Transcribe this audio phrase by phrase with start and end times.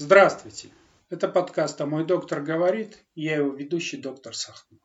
[0.00, 0.68] Здравствуйте!
[1.10, 4.78] Это подкаст «А мой доктор говорит» я его ведущий доктор Сахно.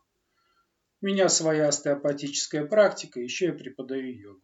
[1.02, 4.42] У меня своя остеопатическая практика, еще я преподаю йогу.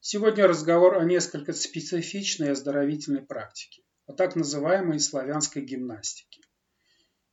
[0.00, 6.42] Сегодня разговор о несколько специфичной оздоровительной практике, о так называемой славянской гимнастике.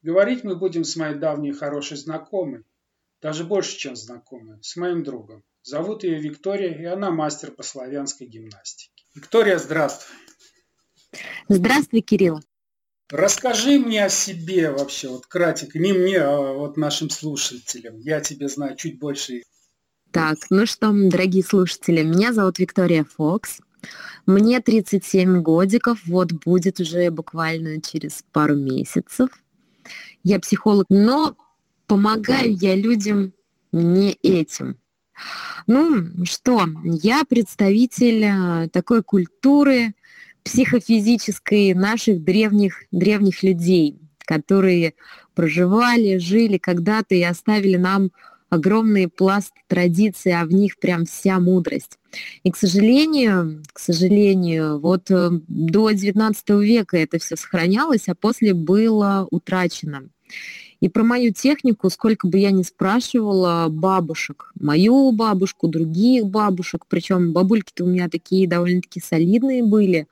[0.01, 2.63] Говорить мы будем с моей давней хорошей знакомой,
[3.21, 5.43] даже больше, чем знакомой, с моим другом.
[5.63, 9.03] Зовут ее Виктория, и она мастер по славянской гимнастике.
[9.15, 10.15] Виктория, здравствуй!
[11.47, 12.41] Здравствуй, Кирилл.
[13.09, 17.99] Расскажи мне о себе вообще, вот кратенько, не мне, а вот нашим слушателям.
[17.99, 19.43] Я тебе знаю чуть больше.
[20.11, 23.59] Так, ну что, дорогие слушатели, меня зовут Виктория Фокс.
[24.25, 29.29] Мне 37 годиков, вот будет уже буквально через пару месяцев.
[30.23, 31.37] Я психолог, но
[31.85, 33.33] помогаю я людям
[33.71, 34.77] не этим.
[35.65, 39.93] Ну что, я представитель э, такой культуры,
[40.47, 44.93] психофизической наших древних, древних людей, которые
[45.35, 48.11] проживали, жили когда-то и оставили нам
[48.49, 51.99] огромный пласт традиций, а в них прям вся мудрость.
[52.43, 58.53] И, к сожалению, к сожалению, вот э, до XIX века это все сохранялось, а после
[58.53, 60.07] было утрачено.
[60.79, 67.33] И про мою технику, сколько бы я ни спрашивала бабушек, мою бабушку, других бабушек, причем
[67.33, 70.07] бабульки-то у меня такие довольно-таки солидные были,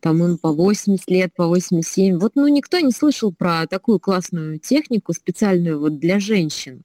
[0.00, 2.18] там им по 80 лет, по 87.
[2.18, 6.82] Вот, ну, никто не слышал про такую классную технику, специальную вот для женщин.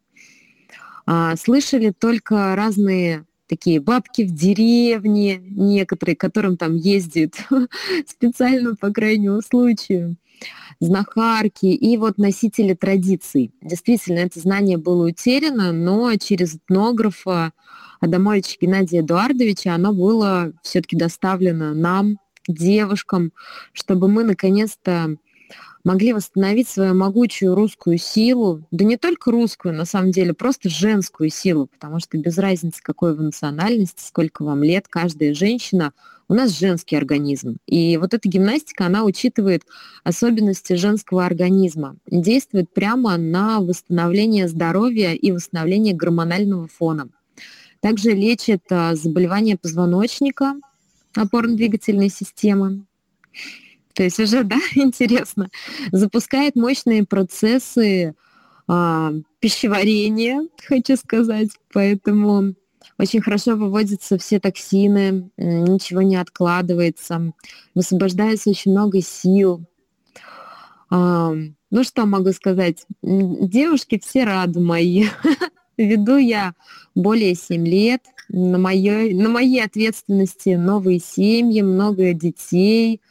[1.06, 7.36] А, слышали только разные такие бабки в деревне, некоторые, которым там ездят
[8.08, 10.16] специально по крайнему случаю,
[10.80, 13.54] знахарки и вот носители традиций.
[13.62, 17.54] Действительно, это знание было утеряно, но через этнографа
[18.00, 23.32] Адамовича Геннадия Эдуардовича оно было все-таки доставлено нам, девушкам,
[23.74, 25.18] чтобы мы наконец-то
[25.84, 31.30] могли восстановить свою могучую русскую силу, да не только русскую, на самом деле, просто женскую
[31.30, 35.92] силу, потому что без разницы, какой вы национальности, сколько вам лет, каждая женщина,
[36.30, 37.58] у нас женский организм.
[37.68, 39.64] И вот эта гимнастика, она учитывает
[40.04, 47.10] особенности женского организма, действует прямо на восстановление здоровья и восстановление гормонального фона.
[47.82, 50.56] Также лечит а, заболевания позвоночника,
[51.16, 52.86] опорно-двигательной системы.
[53.94, 55.50] То есть уже, да, интересно,
[55.92, 58.16] запускает мощные процессы
[58.68, 62.56] а, пищеварения, хочу сказать, поэтому
[62.98, 67.34] очень хорошо выводятся все токсины, ничего не откладывается,
[67.76, 69.66] высвобождается очень много сил.
[70.90, 71.34] А,
[71.72, 72.86] ну что могу сказать?
[73.02, 75.06] Девушки все рады мои.
[75.78, 76.54] Веду я
[76.94, 78.04] более 7 лет.
[78.30, 83.02] На моей, на моей ответственности новые семьи, много детей,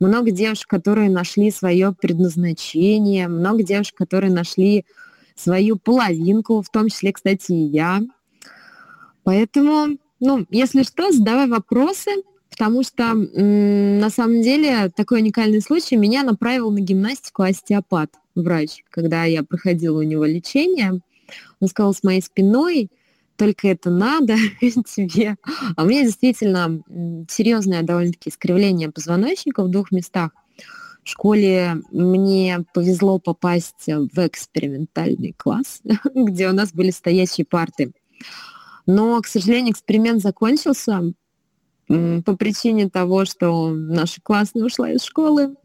[0.00, 4.84] много девушек, которые нашли свое предназначение, много девушек, которые нашли
[5.36, 8.02] свою половинку, в том числе, кстати, и я.
[9.24, 12.10] Поэтому, ну, если что, задавай вопросы,
[12.50, 19.24] потому что на самом деле такой уникальный случай меня направил на гимнастику остеопат, врач, когда
[19.24, 21.00] я проходила у него лечение.
[21.60, 22.90] Он сказал, с моей спиной
[23.42, 25.36] только это надо тебе.
[25.74, 26.80] А у меня действительно
[27.28, 30.30] серьезное довольно-таки искривление позвоночника в двух местах.
[31.02, 35.82] В школе мне повезло попасть в экспериментальный класс,
[36.14, 37.92] где у нас были стоящие парты.
[38.86, 41.12] Но, к сожалению, эксперимент закончился
[41.88, 45.56] по причине того, что наша классная ушла из школы,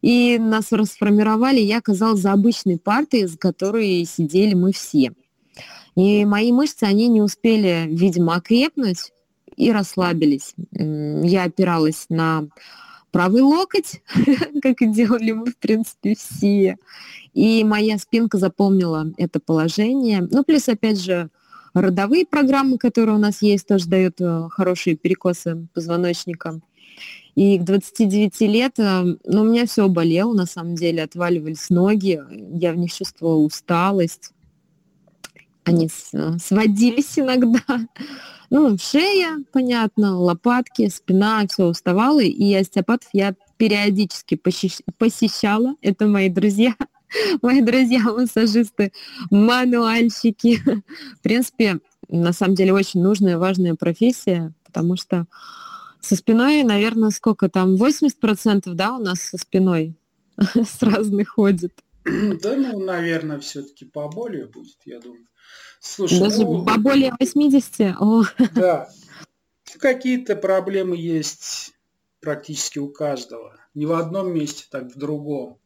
[0.00, 5.12] и нас расформировали, я оказалась за обычной партой, за которой сидели мы все.
[5.96, 9.12] И мои мышцы, они не успели, видимо, окрепнуть
[9.56, 10.54] и расслабились.
[10.72, 12.46] Я опиралась на
[13.10, 14.02] правый локоть,
[14.62, 16.76] как и делали мы, в принципе, все.
[17.32, 20.28] И моя спинка запомнила это положение.
[20.30, 21.30] Ну, плюс, опять же,
[21.72, 26.60] родовые программы, которые у нас есть, тоже дают э, хорошие перекосы позвоночника.
[27.34, 32.20] И к 29 лет, э, ну, у меня все болело, на самом деле, отваливались ноги,
[32.52, 34.32] я в них чувствовала усталость,
[35.66, 35.90] они
[36.38, 37.60] сводились иногда.
[38.48, 42.20] Ну, шея, понятно, лопатки, спина, все уставало.
[42.20, 45.74] И остеопатов я периодически посещала.
[45.82, 46.76] Это мои друзья,
[47.42, 48.92] мои друзья-массажисты,
[49.32, 50.60] мануальщики.
[51.18, 55.26] В принципе, на самом деле очень нужная, и важная профессия, потому что
[56.00, 59.96] со спиной, наверное, сколько там, 80% да, у нас со спиной
[60.38, 61.72] с разных ходит.
[62.04, 65.26] Да, ну, наверное, все-таки поболее будет, я думаю.
[65.94, 67.96] Слушай, Даже ну, по более 80?
[68.00, 68.24] О.
[68.54, 68.88] Да.
[69.78, 71.72] Какие-то проблемы есть
[72.20, 73.56] практически у каждого.
[73.74, 75.58] Не в одном месте, так в другом.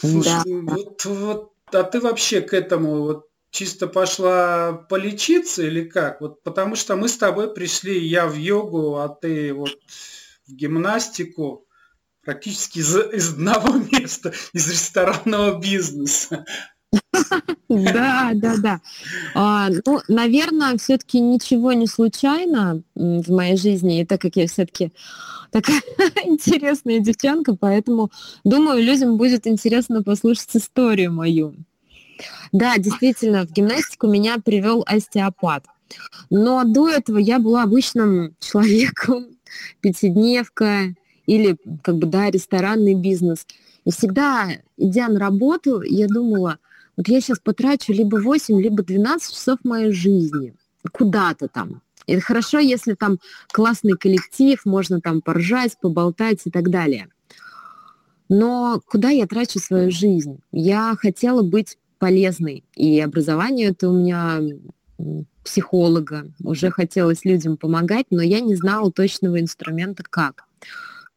[0.00, 0.72] Слушай, да.
[0.72, 6.20] вот, вот, а ты вообще к этому вот чисто пошла полечиться или как?
[6.20, 9.78] Вот потому что мы с тобой пришли, я в йогу, а ты вот
[10.46, 11.66] в гимнастику
[12.22, 16.44] практически из, из одного места, из ресторанного бизнеса.
[17.68, 18.80] Да, да, да.
[19.34, 24.92] А, ну, наверное, все-таки ничего не случайно в моей жизни, и так как я все-таки
[25.52, 25.80] такая
[26.24, 28.10] интересная девчонка, поэтому
[28.44, 31.54] думаю, людям будет интересно послушать историю мою.
[32.52, 35.64] Да, действительно, в гимнастику меня привел остеопат.
[36.28, 39.26] Но до этого я была обычным человеком,
[39.80, 40.94] пятидневка
[41.26, 43.46] или как бы, да, ресторанный бизнес.
[43.84, 46.58] И всегда, идя на работу, я думала,
[47.00, 50.54] вот я сейчас потрачу либо 8, либо 12 часов моей жизни
[50.92, 51.80] куда-то там.
[52.06, 53.18] И хорошо, если там
[53.50, 57.08] классный коллектив, можно там поржать, поболтать и так далее.
[58.28, 60.40] Но куда я трачу свою жизнь?
[60.52, 62.64] Я хотела быть полезной.
[62.74, 64.38] И образование это у меня
[65.42, 66.26] психолога.
[66.44, 70.44] Уже хотелось людям помогать, но я не знала точного инструмента как.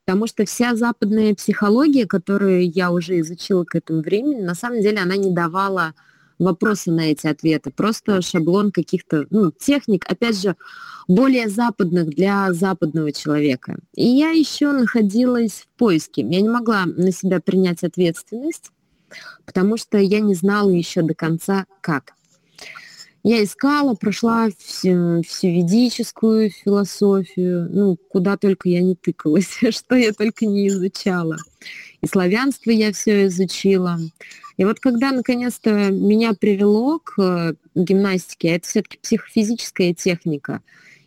[0.06, 5.00] Потому что вся западная психология, которую я уже изучила к этому времени, на самом деле
[5.00, 5.94] она не давала
[6.40, 10.56] вопросы на эти ответы, просто шаблон каких-то ну, техник, опять же,
[11.08, 13.78] более западных для западного человека.
[13.96, 16.22] И я еще находилась в поиске.
[16.22, 18.72] Я не могла на себя принять ответственность,
[19.46, 22.14] потому что я не знала еще до конца, как.
[23.26, 30.12] Я искала, прошла всю, всю ведическую философию, ну, куда только я не тыкалась, что я
[30.12, 31.38] только не изучала.
[32.02, 33.98] И славянство я все изучила.
[34.58, 40.62] И вот когда наконец-то меня привело к э, гимнастике, это все-таки психофизическая техника.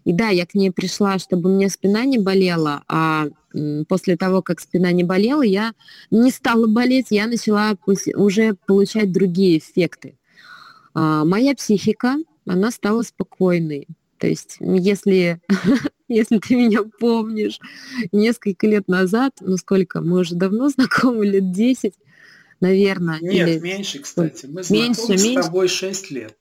[0.06, 3.26] И да, я к ней пришла, чтобы мне спина не болела, а
[3.88, 5.72] после того, как спина не болела, я
[6.10, 7.76] не стала болеть, я начала
[8.14, 10.14] уже получать другие эффекты.
[10.98, 12.16] А, моя психика,
[12.46, 13.86] она стала спокойной.
[14.18, 15.42] То есть, если,
[16.08, 17.60] если ты меня помнишь,
[18.12, 21.92] несколько лет назад, ну сколько, мы уже давно знакомы, лет 10,
[22.60, 23.18] наверное.
[23.20, 23.58] Нет, или...
[23.58, 24.46] меньше, кстати.
[24.46, 25.42] Мы меньше, знакомы меньше.
[25.42, 26.38] с тобой 6 лет.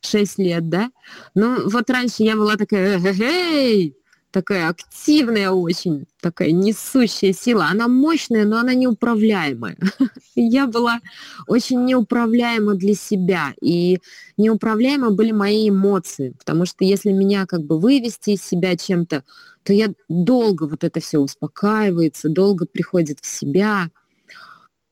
[0.00, 0.90] 6 лет, да?
[1.34, 3.94] Ну, вот раньше я была такая, эй,
[4.36, 7.68] такая активная очень, такая несущая сила.
[7.70, 9.78] Она мощная, но она неуправляемая.
[10.34, 11.00] Я была
[11.46, 13.98] очень неуправляема для себя, и
[14.36, 19.24] неуправляемы были мои эмоции, потому что если меня как бы вывести из себя чем-то,
[19.62, 23.88] то я долго вот это все успокаивается, долго приходит в себя.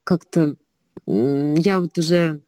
[0.04, 0.56] Как-то
[1.06, 2.40] я вот уже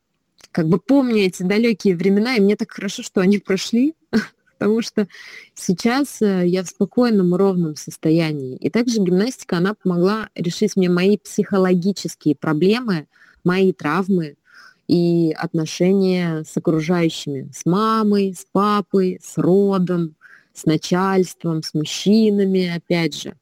[0.51, 3.95] как бы помню эти далекие времена, и мне так хорошо, что они прошли,
[4.59, 5.07] потому что
[5.55, 8.57] сейчас э, я в спокойном, ровном состоянии.
[8.57, 13.07] И также гимнастика, она помогла решить мне мои психологические проблемы,
[13.45, 14.37] мои травмы
[14.89, 20.15] и отношения с окружающими, с мамой, с папой, с родом,
[20.55, 23.37] с начальством, с мужчинами, опять же.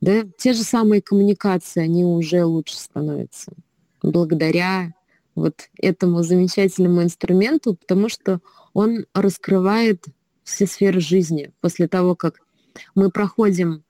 [0.00, 3.52] Да, те же самые коммуникации, они уже лучше становятся
[4.02, 4.92] благодаря
[5.34, 8.40] вот этому замечательному инструменту, потому что
[8.72, 10.04] он раскрывает
[10.48, 11.52] все сферы жизни.
[11.60, 12.40] После того, как
[12.94, 13.84] мы проходим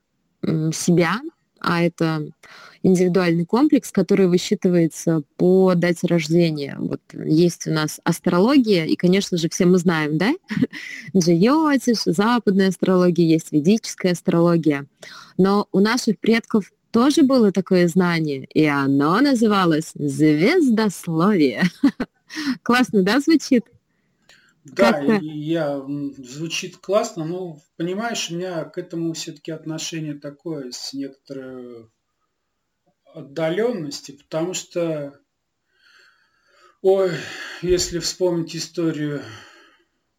[0.73, 1.21] себя,
[1.61, 2.29] а это
[2.83, 6.77] индивидуальный комплекс, который высчитывается по дате рождения.
[6.79, 10.33] Вот есть у нас астрология, и, конечно же, все мы знаем, да?
[11.17, 14.87] Джайотиш, западная астрология, есть ведическая астрология.
[15.37, 21.65] Но у наших предков тоже было такое знание, и оно называлось звездословие.
[22.63, 23.65] Классно, да, звучит?
[24.73, 25.83] Да, я,
[26.17, 31.89] звучит классно, но, понимаешь, у меня к этому все-таки отношение такое с некоторой
[33.05, 35.21] отдаленности, потому что,
[36.83, 37.13] ой,
[37.63, 39.23] если вспомнить историю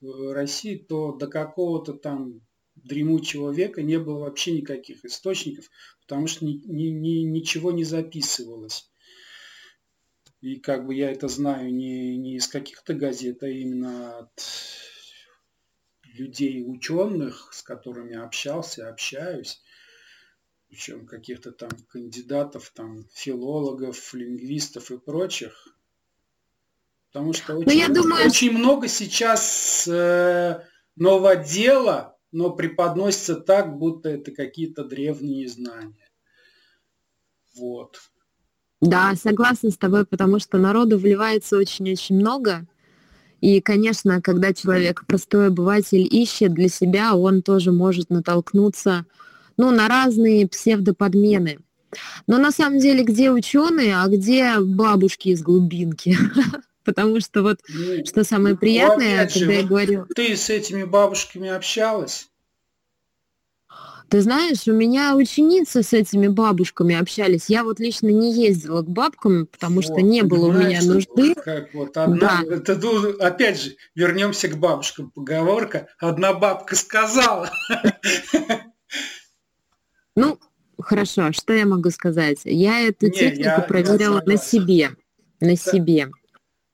[0.01, 2.41] России, то до какого-то там
[2.75, 5.65] дремучего века не было вообще никаких источников,
[6.01, 8.88] потому что ни, ни, ни, ничего не записывалось.
[10.41, 14.45] И как бы я это знаю не, не из каких-то газет, а именно от
[16.13, 19.61] людей ученых, с которыми общался, общаюсь,
[20.69, 25.75] причем каких-то там кандидатов, там филологов, лингвистов и прочих.
[27.11, 28.25] Потому что ну, очень, я думаю...
[28.25, 30.63] очень много сейчас э,
[30.95, 36.11] новодела, но преподносится так, будто это какие-то древние знания.
[37.55, 37.99] Вот.
[38.81, 42.65] Да, согласна с тобой, потому что народу вливается очень-очень много.
[43.41, 49.05] И, конечно, когда человек, простой обыватель, ищет для себя, он тоже может натолкнуться
[49.57, 51.59] ну, на разные псевдоподмены.
[52.27, 56.17] Но на самом деле, где ученые, а где бабушки из глубинки?
[56.83, 60.05] Потому что вот, ну, что самое ну, приятное, когда я говорю...
[60.15, 62.29] Ты с этими бабушками общалась?
[64.09, 67.45] Ты знаешь, у меня ученицы с этими бабушками общались.
[67.47, 71.35] Я вот лично не ездила к бабкам, потому вот, что не было у меня нужды.
[71.35, 72.55] Как вот одна, да.
[72.55, 72.73] это,
[73.19, 75.11] опять же, вернемся к бабушкам.
[75.11, 77.51] Поговорка «одна бабка сказала».
[80.15, 80.37] Ну,
[80.77, 82.39] хорошо, а что я могу сказать?
[82.43, 84.89] Я эту не, технику я, проверила я на себе.
[85.39, 85.55] На да.
[85.55, 86.11] себе.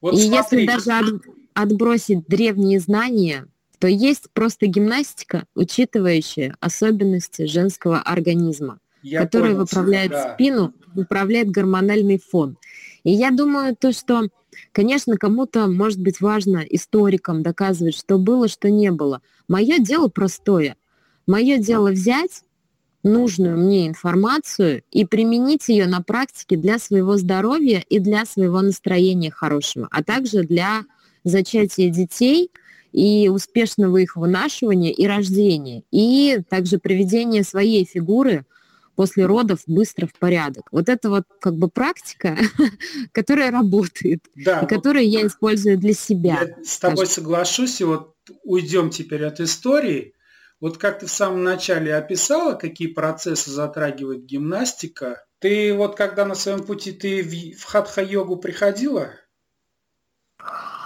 [0.01, 0.61] Вот И смотри.
[0.61, 1.21] если даже от,
[1.53, 10.11] отбросить древние знания, то есть просто гимнастика, учитывающая особенности женского организма, я который понял, выправляет
[10.11, 10.33] да.
[10.33, 12.57] спину, выправляет гормональный фон.
[13.03, 14.29] И я думаю, то, что,
[14.71, 19.21] конечно, кому-то может быть важно историкам доказывать, что было, что не было.
[19.47, 20.75] Мое дело простое.
[21.27, 22.43] Мое дело взять
[23.03, 29.29] нужную мне информацию и применить ее на практике для своего здоровья и для своего настроения
[29.29, 30.85] хорошего, а также для
[31.23, 32.51] зачатия детей
[32.95, 38.45] и успешного их вынашивания и рождения, и также приведения своей фигуры
[38.95, 40.69] после родов быстро в порядок.
[40.71, 42.37] Вот это вот как бы практика,
[43.11, 46.39] которая работает, да, и которую я использую для себя.
[46.41, 50.13] Я с тобой соглашусь, и вот уйдем теперь от истории
[50.61, 56.33] вот как ты в самом начале описала, какие процессы затрагивает гимнастика, ты вот когда на
[56.33, 59.11] своем пути ты в, в хатха-йогу приходила?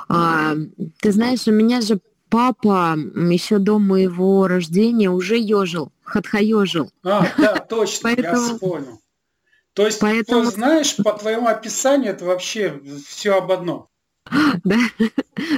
[0.09, 0.55] А,
[1.01, 1.99] ты знаешь, у меня же
[2.29, 6.91] папа еще до моего рождения уже ежил, хатха-ежил.
[7.03, 8.27] А, да, точно, Поэтому...
[8.27, 9.01] я вспомнил.
[9.73, 10.45] То есть, Поэтому...
[10.45, 13.87] ты знаешь, по твоему описанию это вообще все об одном.
[14.63, 14.77] Да,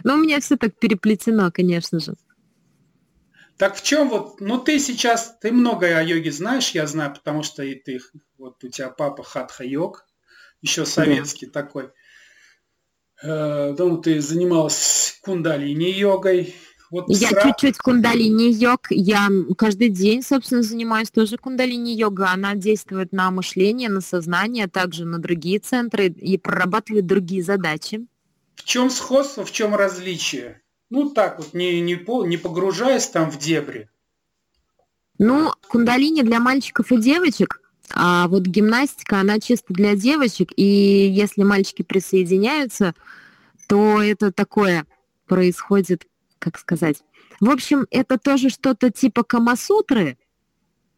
[0.04, 2.14] но у меня все так переплетено, конечно же.
[3.58, 7.44] Так в чем вот, ну ты сейчас, ты многое о йоге знаешь, я знаю, потому
[7.44, 8.00] что и ты,
[8.38, 10.06] вот у тебя папа хатха йог,
[10.62, 11.62] еще советский да.
[11.62, 11.92] такой.
[13.24, 16.56] Думаю, ты занималась кундалини йогой.
[16.90, 17.44] Вот я сра...
[17.44, 22.32] чуть-чуть кундалини йог, я каждый день, собственно, занимаюсь тоже кундалини йога.
[22.34, 28.06] Она действует на мышление, на сознание, а также на другие центры и прорабатывает другие задачи.
[28.56, 30.62] В чем сходство, в чем различие?
[30.90, 33.90] Ну, так вот, не, не, по, не погружаясь там в дебри.
[35.18, 37.61] Ну, кундалини для мальчиков и девочек,
[37.94, 42.94] а вот гимнастика, она чисто для девочек, и если мальчики присоединяются,
[43.68, 44.86] то это такое
[45.28, 46.08] происходит,
[46.40, 47.04] как сказать.
[47.40, 50.18] В общем, это тоже что-то типа Камасутры,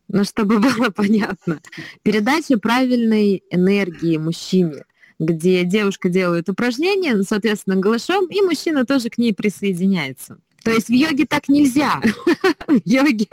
[0.07, 1.61] но чтобы было понятно.
[2.01, 4.83] Передача правильной энергии мужчине
[5.19, 10.37] где девушка делает упражнения, соответственно, голышом, и мужчина тоже к ней присоединяется.
[10.63, 12.01] То есть в йоге так нельзя.
[12.67, 13.27] В йоге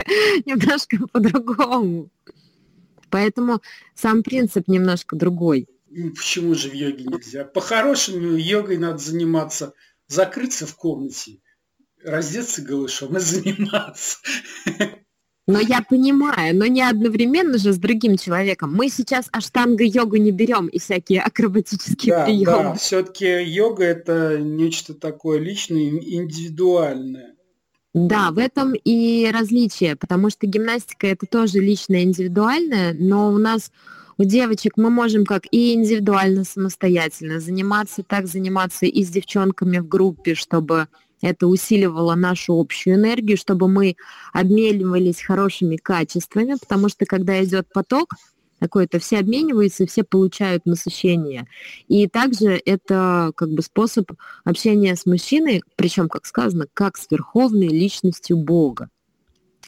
[0.45, 2.09] немножко по-другому.
[3.11, 3.61] Поэтому
[3.93, 5.67] сам принцип немножко другой.
[6.15, 7.43] Почему же в йоге нельзя?
[7.43, 9.73] По-хорошему йогой надо заниматься,
[10.07, 11.39] закрыться в комнате,
[12.03, 14.17] раздеться голышом и заниматься.
[15.47, 18.73] Но я понимаю, но не одновременно же с другим человеком.
[18.73, 22.45] Мы сейчас аштанга-йогу не берем и всякие акробатические да, приемы.
[22.45, 27.35] Да, все-таки йога это нечто такое личное, индивидуальное.
[27.93, 33.71] Да, в этом и различие, потому что гимнастика это тоже личное, индивидуальное, но у нас
[34.17, 39.87] у девочек мы можем как и индивидуально, самостоятельно заниматься, так заниматься и с девчонками в
[39.87, 40.87] группе, чтобы
[41.21, 43.95] это усиливало нашу общую энергию, чтобы мы
[44.31, 48.15] обменивались хорошими качествами, потому что когда идет поток,
[48.61, 51.47] такой-то все обмениваются, все получают насыщение.
[51.87, 54.11] И также это как бы способ
[54.43, 58.89] общения с мужчиной, причем, как сказано, как с верховной личностью Бога.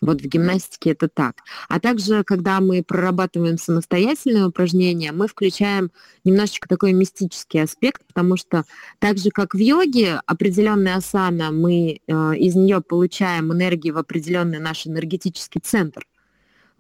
[0.02, 1.38] Вот в гимнастике это так.
[1.70, 5.92] А также, когда мы прорабатываем самостоятельные упражнения, мы включаем
[6.24, 8.64] немножечко такой мистический аспект, потому что
[9.00, 14.60] так же, как в йоге, определенная асана, мы э, из нее получаем энергию в определенный
[14.60, 16.06] наш энергетический центр.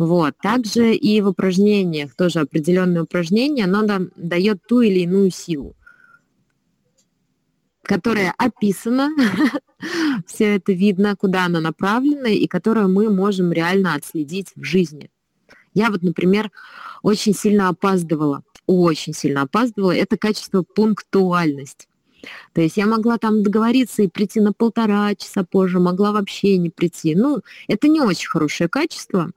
[0.06, 0.36] Вот.
[0.42, 5.76] Также и в упражнениях, тоже определенное упражнение, оно дает ту или иную силу
[7.84, 9.10] которая описана,
[10.26, 15.12] все это видно, куда она направлена, и которую мы можем реально отследить в жизни.
[15.74, 16.50] Я вот, например,
[17.02, 19.92] очень сильно опаздывала, очень сильно опаздывала.
[19.92, 21.90] Это качество пунктуальность.
[22.54, 26.70] То есть я могла там договориться и прийти на полтора часа позже, могла вообще не
[26.70, 27.16] прийти.
[27.16, 29.32] Ну, это не очень хорошее качество.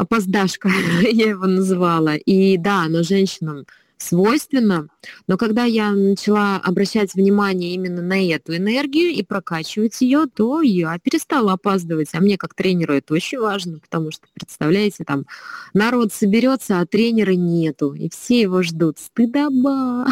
[0.00, 0.70] Опоздашка,
[1.02, 2.16] я его называла.
[2.16, 3.66] И да, оно женщинам
[3.98, 4.88] свойственно.
[5.26, 10.98] Но когда я начала обращать внимание именно на эту энергию и прокачивать ее, то я
[10.98, 12.08] перестала опаздывать.
[12.14, 15.26] А мне как тренеру это очень важно, потому что, представляете, там
[15.74, 18.98] народ соберется, а тренера нету, и все его ждут.
[18.98, 20.06] Стыдоба.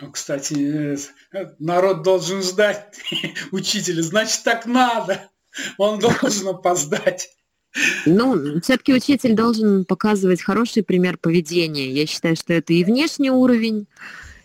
[0.00, 0.96] Ну, кстати,
[1.32, 2.96] э, народ должен ждать
[3.52, 5.30] учителя, значит, так надо.
[5.76, 7.37] Он должен опоздать.
[8.06, 11.90] Ну, все-таки учитель должен показывать хороший пример поведения.
[11.90, 13.86] Я считаю, что это и внешний уровень,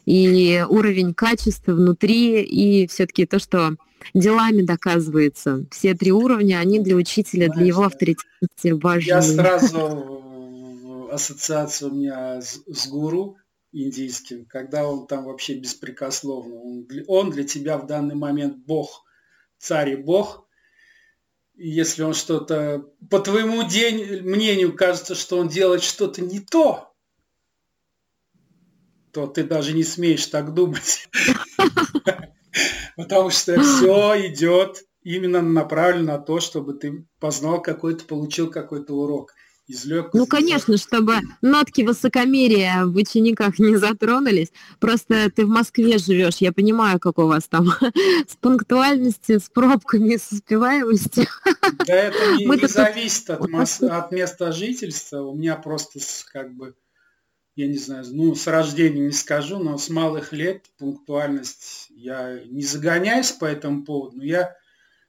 [0.06, 3.76] и уровень качества внутри, и все-таки то, что
[4.14, 5.66] делами доказывается.
[5.72, 9.08] Все три уровня, они для учителя, Знаешь, для его авторитетности важны.
[9.08, 13.38] Я сразу ассоциация у меня с, с гуру
[13.72, 16.56] индийским, когда он там вообще беспрекословно.
[16.56, 19.04] Он, он для тебя в данный момент Бог,
[19.58, 20.48] царь и Бог,
[21.66, 26.94] если он что-то, по твоему день, мнению, кажется, что он делает что-то не то,
[29.14, 31.08] то ты даже не смеешь так думать.
[32.98, 39.34] Потому что все идет именно направлено на то, чтобы ты познал какой-то, получил какой-то урок
[39.68, 40.14] извлек.
[40.14, 44.52] Ну, конечно, чтобы нотки высокомерия в учениках не затронулись.
[44.80, 47.68] Просто ты в Москве живешь, я понимаю, как у вас там
[48.28, 51.26] с пунктуальностью, с пробками, с успеваемостью.
[51.86, 53.50] Да это не, не зависит от,
[53.82, 55.22] от места жительства.
[55.22, 56.00] У меня просто
[56.32, 56.76] как бы,
[57.56, 62.64] я не знаю, ну, с рождения не скажу, но с малых лет пунктуальность, я не
[62.64, 64.56] загоняюсь по этому поводу, но я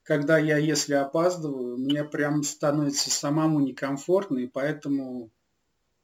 [0.05, 5.31] когда я, если опаздываю, мне прям становится самому некомфортно, и поэтому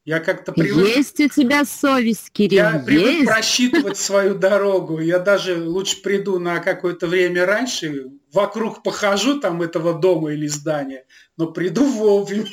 [0.04, 0.96] я как-то привык...
[0.96, 2.86] Есть у тебя совесть, Кирилл, Я есть?
[2.86, 4.98] привык просчитывать свою дорогу.
[4.98, 11.04] Я даже лучше приду на какое-то время раньше, вокруг похожу там этого дома или здания,
[11.36, 12.48] но приду вовремя.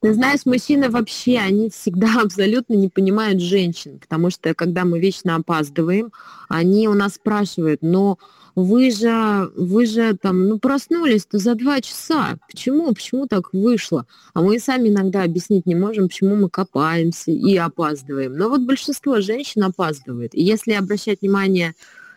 [0.00, 5.36] Ты знаешь, мужчины вообще, они всегда абсолютно не понимают женщин, потому что когда мы вечно
[5.36, 6.12] опаздываем,
[6.48, 8.18] они у нас спрашивают, но
[8.64, 12.38] вы же, вы же там, ну, проснулись-то за два часа.
[12.50, 12.92] Почему?
[12.92, 14.04] Почему так вышло?
[14.34, 18.36] А мы сами иногда объяснить не можем, почему мы копаемся и опаздываем.
[18.36, 20.34] Но вот большинство женщин опаздывает.
[20.34, 21.74] И если обращать внимание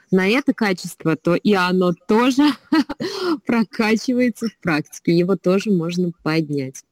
[0.09, 2.49] на это качество, то и оно тоже
[3.45, 6.83] прокачивается в практике, его тоже можно поднять.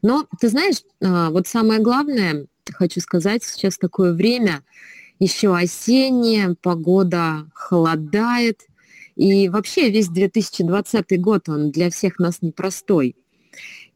[0.00, 4.62] Но ты знаешь, а, вот самое главное, хочу сказать, сейчас такое время,
[5.18, 8.62] еще осеннее, погода холодает–
[9.16, 13.16] и вообще весь 2020 год, он для всех нас непростой.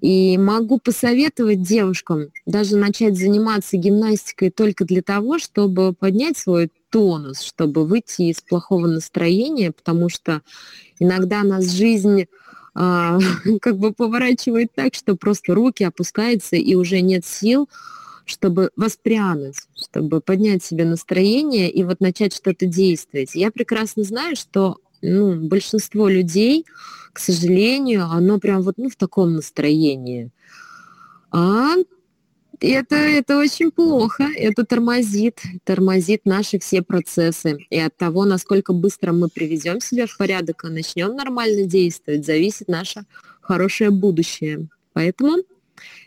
[0.00, 7.42] И могу посоветовать девушкам даже начать заниматься гимнастикой только для того, чтобы поднять свой тонус,
[7.42, 10.40] чтобы выйти из плохого настроения, потому что
[10.98, 12.26] иногда нас жизнь
[12.74, 13.18] а,
[13.60, 17.68] как бы поворачивает так, что просто руки опускаются и уже нет сил,
[18.24, 23.34] чтобы воспрянуть, чтобы поднять себе настроение и вот начать что-то действовать.
[23.34, 26.66] Я прекрасно знаю, что ну, большинство людей,
[27.12, 30.30] к сожалению, оно прям вот ну, в таком настроении.
[31.30, 31.74] А
[32.60, 37.58] это, это очень плохо, это тормозит, тормозит наши все процессы.
[37.70, 42.68] И от того, насколько быстро мы приведем себя в порядок и начнем нормально действовать, зависит
[42.68, 43.04] наше
[43.40, 44.68] хорошее будущее.
[44.92, 45.36] Поэтому,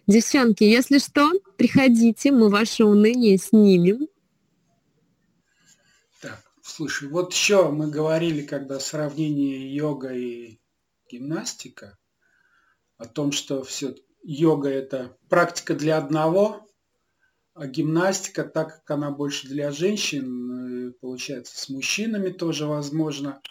[0.08, 4.08] девчонки, если что, приходите, мы ваше уныние снимем,
[6.66, 10.62] Слушай, вот еще мы говорили, когда сравнение йога и
[11.12, 12.00] гимнастика,
[12.98, 16.66] о том, что все йога это практика для одного,
[17.54, 23.42] а гимнастика, так как она больше для женщин, э, получается, с мужчинами тоже возможно,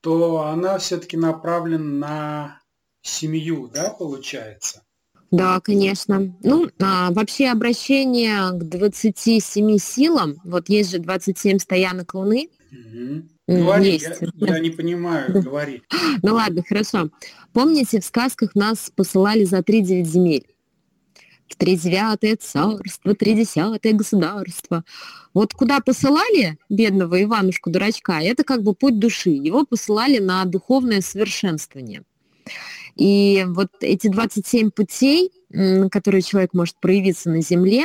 [0.00, 2.62] то она все-таки направлена на
[3.02, 4.83] семью, да, получается?
[5.30, 6.32] Да, конечно.
[6.42, 12.48] Ну, а, вообще обращение к 27 силам, вот есть же 27 стоянок Луны.
[12.70, 13.22] Угу.
[13.46, 14.08] Говори, есть.
[14.36, 15.82] Я, я не понимаю, говори.
[16.22, 17.10] Ну ладно, хорошо.
[17.52, 20.46] Помните, в сказках нас посылали за 3-9 земель?
[21.48, 24.82] В тридевятое царство, тридесятое государство.
[25.34, 29.30] Вот куда посылали бедного Иванушку-дурачка, это как бы путь души.
[29.30, 32.02] Его посылали на духовное совершенствование.
[32.96, 37.84] И вот эти 27 путей, на которые человек может проявиться на Земле,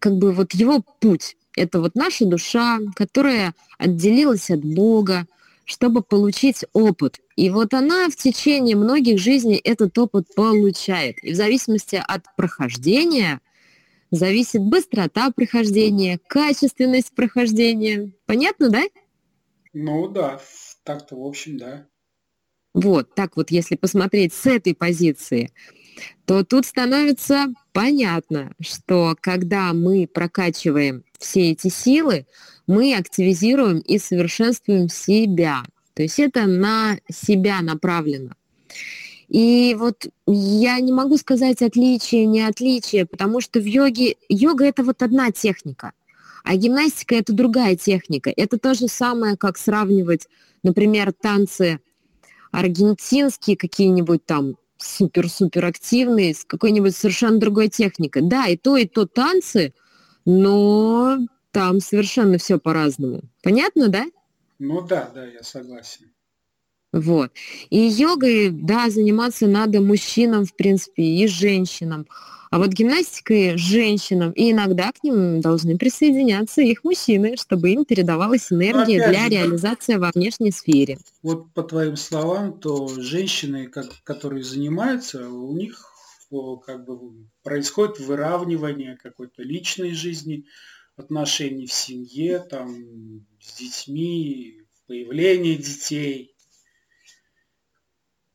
[0.00, 5.26] как бы вот его путь, это вот наша душа, которая отделилась от Бога,
[5.64, 7.20] чтобы получить опыт.
[7.36, 11.22] И вот она в течение многих жизней этот опыт получает.
[11.22, 13.40] И в зависимости от прохождения
[14.10, 18.12] зависит быстрота прохождения, качественность прохождения.
[18.26, 18.82] Понятно, да?
[19.72, 20.40] Ну да,
[20.84, 21.86] так-то в общем, да.
[22.74, 25.50] Вот, так вот, если посмотреть с этой позиции.
[26.24, 32.26] то тут становится понятно, что когда мы прокачиваем все эти силы,
[32.66, 35.62] мы активизируем и совершенствуем себя.
[35.94, 38.30] То есть это на себя направлено.
[39.28, 44.82] И вот я не могу сказать отличие, не отличие, потому что в йоге, йога это
[44.84, 45.92] вот одна техника,
[46.44, 48.32] а гимнастика это другая техника.
[48.34, 50.28] Это то же самое, как сравнивать,
[50.62, 51.80] например, танцы
[52.52, 58.22] аргентинские какие-нибудь там супер-супер активные с какой-нибудь совершенно другой техникой.
[58.22, 59.74] Да, и то, и то танцы,
[60.24, 61.18] но
[61.50, 63.22] там совершенно все по-разному.
[63.42, 64.04] Понятно, да?
[64.58, 66.06] Ну да, да, я согласен.
[66.92, 67.32] Вот.
[67.70, 72.06] И йогой, да, заниматься надо мужчинам, в принципе, и женщинам.
[72.52, 78.52] А вот гимнастикой женщинам, и иногда к ним должны присоединяться их мужчины, чтобы им передавалась
[78.52, 80.98] энергия для же, реализации во внешней сфере.
[81.22, 85.82] Вот по твоим словам, то женщины, как, которые занимаются, у них
[86.66, 90.44] как бы происходит выравнивание какой-то личной жизни,
[90.96, 92.84] отношений в семье, там,
[93.40, 96.36] с детьми, появление детей.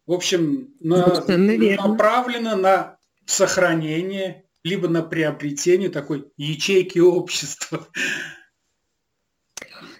[0.07, 2.96] В общем, на, направлено на
[3.27, 7.87] сохранение, либо на приобретение такой ячейки общества.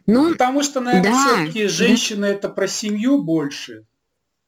[0.08, 1.36] Ну, Потому что, наверное, да.
[1.36, 3.86] все-таки женщины это про семью больше.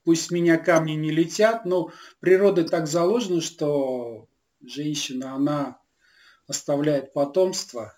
[0.05, 4.27] Пусть меня камни не летят, но природой так заложено, что
[4.61, 5.77] женщина, она
[6.47, 7.93] оставляет потомство.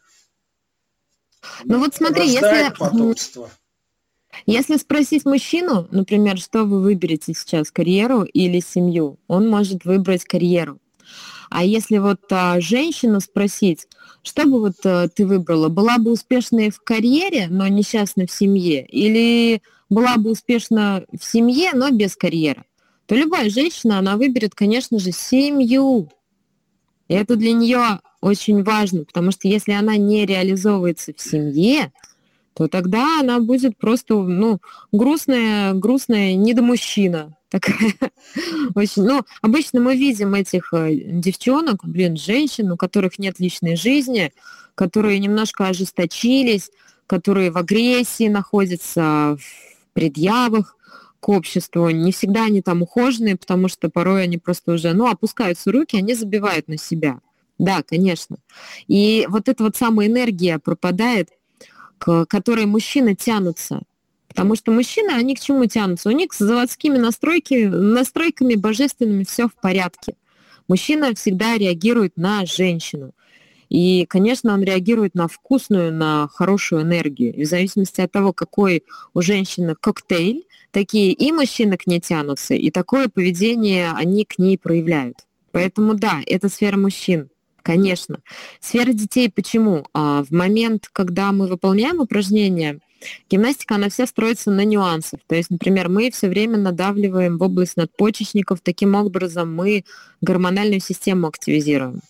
[1.63, 2.73] Ну вот смотри, если...
[2.77, 3.51] потомство.
[4.45, 10.79] Если спросить мужчину, например, что вы выберете сейчас, карьеру или семью, он может выбрать карьеру.
[11.49, 13.87] А если вот а, женщину спросить,
[14.23, 18.85] что бы вот а, ты выбрала, была бы успешной в карьере, но несчастна в семье,
[18.85, 22.63] или была бы успешна в семье, но без карьеры,
[23.05, 26.09] то любая женщина, она выберет, конечно же, семью.
[27.09, 31.91] И это для нее очень важно, потому что если она не реализовывается в семье,
[32.53, 34.59] то тогда она будет просто, ну,
[34.91, 37.37] грустная, грустная недомужчина.
[37.49, 37.93] Такая
[38.75, 44.33] очень, ну, обычно мы видим этих э, девчонок, блин, женщин, у которых нет личной жизни,
[44.75, 46.71] которые немножко ожесточились,
[47.07, 50.77] которые в агрессии находятся, в предъявах
[51.19, 51.89] к обществу.
[51.89, 56.15] Не всегда они там ухоженные, потому что порой они просто уже, ну, опускаются руки, они
[56.15, 57.19] забивают на себя.
[57.59, 58.37] Да, конечно.
[58.87, 61.29] И вот эта вот самая энергия пропадает–
[62.01, 63.83] к которой мужчины тянутся.
[64.27, 66.09] Потому что мужчины, они к чему тянутся?
[66.09, 70.15] У них с заводскими настройки, настройками божественными все в порядке.
[70.67, 73.11] Мужчина всегда реагирует на женщину.
[73.69, 77.35] И, конечно, он реагирует на вкусную, на хорошую энергию.
[77.35, 78.83] И в зависимости от того, какой
[79.13, 84.57] у женщины коктейль, такие и мужчины к ней тянутся, и такое поведение они к ней
[84.57, 85.17] проявляют.
[85.51, 87.29] Поэтому да, это сфера мужчин.
[87.63, 88.19] Конечно.
[88.59, 89.85] Сфера детей почему?
[89.93, 92.79] А, в момент, когда мы выполняем упражнения,
[93.29, 95.19] гимнастика, она вся строится на нюансах.
[95.27, 99.83] То есть, например, мы все время надавливаем в область надпочечников, таким образом мы
[100.21, 102.01] гормональную систему активизируем.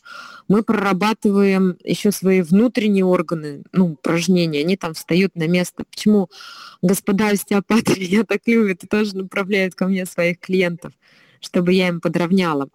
[0.48, 5.84] Мы прорабатываем еще свои внутренние органы, ну, упражнения, они там встают на место.
[5.90, 6.30] Почему
[6.82, 10.94] господа остеопаты меня так любят и тоже направляют ко мне своих клиентов?
[11.42, 12.70] Чтобы я им подровняла.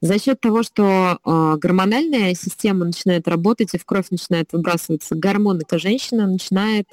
[0.00, 5.62] За счет того, что э, гормональная система начинает работать и в кровь начинает выбрасываться гормоны,
[5.68, 6.88] то женщина начинает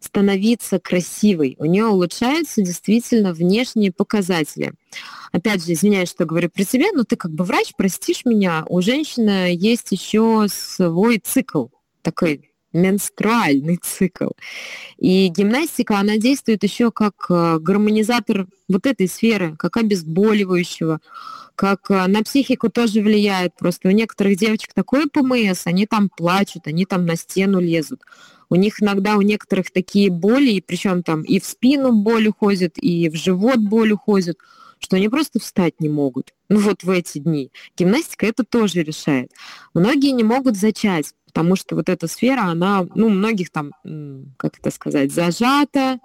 [0.00, 1.56] становиться красивой.
[1.58, 4.74] У нее улучшаются действительно внешние показатели.
[5.32, 8.80] Опять же, извиняюсь, что говорю при себе, но ты как бы врач, простишь меня, у
[8.80, 11.66] женщины есть еще свой цикл
[12.02, 14.30] такой менструальный цикл.
[14.98, 21.00] И гимнастика, она действует еще как э, гармонизатор вот этой сферы, как обезболивающего,
[21.54, 23.54] как э, на психику тоже влияет.
[23.56, 28.02] Просто у некоторых девочек такой ПМС, они там плачут, они там на стену лезут.
[28.50, 32.74] У них иногда у некоторых такие боли, и причем там и в спину боль уходит,
[32.76, 34.38] и в живот боль уходит,
[34.78, 36.34] что они просто встать не могут.
[36.48, 37.50] Ну вот в эти дни.
[37.76, 39.32] Гимнастика это тоже решает.
[39.72, 43.72] Многие не могут зачать, потому что вот эта сфера, она, ну, многих там,
[44.36, 45.98] как это сказать, зажата,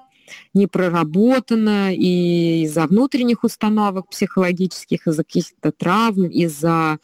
[0.56, 6.98] не проработана и из-за внутренних установок психологических, из-за каких-то травм, из-за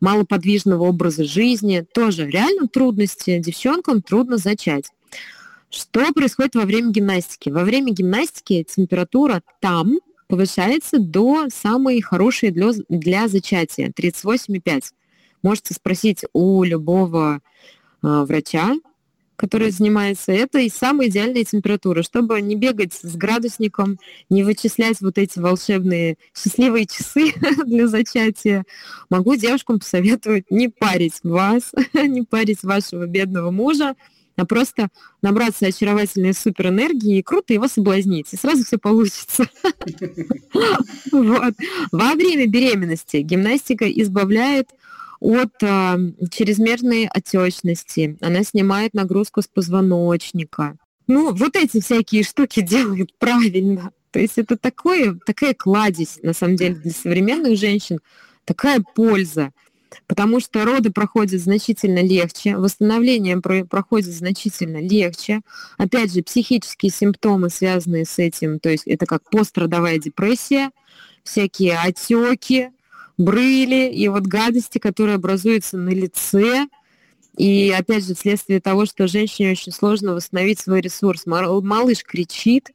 [0.00, 1.84] малоподвижного образа жизни.
[1.94, 3.38] Тоже реально трудности.
[3.38, 4.90] Девчонкам трудно зачать.
[5.70, 7.48] Что происходит во время гимнастики?
[7.48, 14.82] Во время гимнастики температура там повышается до самой хорошей для, для зачатия, 38,5.
[15.42, 17.40] Можете спросить у любого
[18.02, 18.74] э, врача,
[19.42, 23.98] который занимается, это и самая идеальная температура, чтобы не бегать с градусником,
[24.30, 27.32] не вычислять вот эти волшебные счастливые часы
[27.66, 28.64] для зачатия.
[29.10, 33.96] Могу девушкам посоветовать не парить вас, не парить вашего бедного мужа,
[34.36, 34.88] а просто
[35.22, 39.46] набраться очаровательной суперэнергии и круто его соблазнить, и сразу все получится.
[41.10, 44.68] Во время беременности гимнастика избавляет
[45.22, 45.96] от э,
[46.30, 50.76] чрезмерной отечности, она снимает нагрузку с позвоночника.
[51.06, 53.92] Ну, вот эти всякие штуки делают правильно.
[54.10, 58.00] То есть это такое, такая кладезь, на самом деле, для современных женщин,
[58.44, 59.52] такая польза,
[60.06, 65.40] потому что роды проходят значительно легче, восстановление про проходит значительно легче.
[65.78, 70.70] Опять же, психические симптомы, связанные с этим, то есть это как пострадовая депрессия,
[71.22, 72.70] всякие отеки,
[73.22, 76.66] брыли и вот гадости, которые образуются на лице.
[77.36, 81.24] И опять же, вследствие того, что женщине очень сложно восстановить свой ресурс.
[81.26, 82.72] Малыш кричит,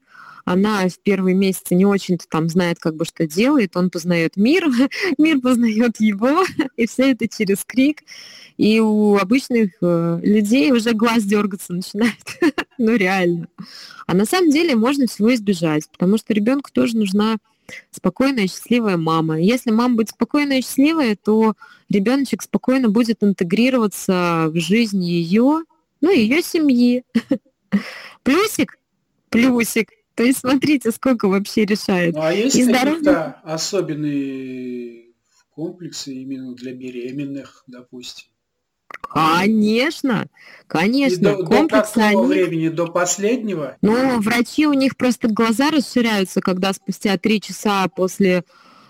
[0.48, 4.66] она в первые месяцы не очень-то там знает, как бы что делает, он познает мир,
[5.18, 6.46] мир познает его,
[6.78, 8.04] и все это через крик.
[8.56, 12.40] И у обычных э, людей уже глаз дергаться начинает.
[12.78, 13.50] ну, реально.
[14.08, 17.38] А на самом деле можно всего избежать, потому что ребенку тоже нужна
[17.92, 19.40] спокойная, счастливая мама.
[19.40, 21.56] Если мама будет спокойная и счастливая, то
[21.90, 25.64] ребеночек спокойно будет интегрироваться в жизнь ее,
[26.02, 27.04] ну, ее семьи.
[28.24, 28.78] Плюсик,
[29.30, 29.92] плюсик.
[30.16, 32.16] То есть смотрите, сколько вообще решает.
[32.16, 33.36] Ну, а есть и здоровье...
[33.44, 35.14] особенные
[35.52, 38.28] комплексы именно для беременных, допустим?
[39.02, 40.28] Конечно,
[40.68, 41.30] конечно.
[41.30, 42.34] И до, Комплексы до какого они...
[42.34, 42.70] времени?
[42.70, 43.78] До последнего?
[43.82, 48.44] Ну, врачи, у них просто глаза расширяются, когда спустя три часа после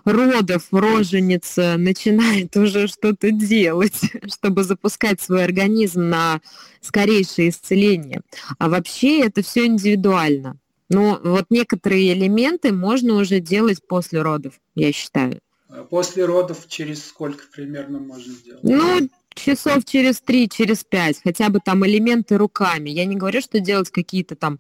[0.06, 4.00] родов роженица начинает уже что-то делать,
[4.34, 6.42] чтобы запускать свой организм на
[6.82, 8.22] скорейшее исцеление.
[8.58, 10.58] А вообще это все индивидуально.
[10.90, 15.40] Но вот некоторые элементы можно уже делать после родов, я считаю.
[15.70, 18.64] А после родов через сколько примерно можно сделать?
[18.64, 22.90] Ну, часов через три, через пять, хотя бы там элементы руками.
[22.90, 24.60] Я не говорю, что делать какие-то там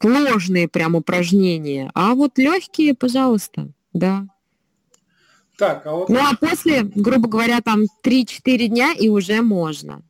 [0.00, 4.26] сложные прям упражнения, а вот легкие, пожалуйста, да.
[5.56, 6.08] Так, а вот...
[6.08, 10.02] Ну, а после, грубо говоря, там 3-4 дня и уже можно.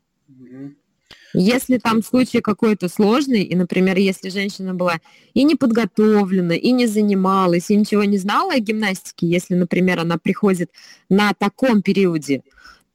[1.35, 4.99] Если там случай какой-то сложный, и, например, если женщина была
[5.35, 10.17] и не подготовлена, и не занималась, и ничего не знала о гимнастике, если, например, она
[10.17, 10.71] приходит
[11.11, 12.43] на таком периоде,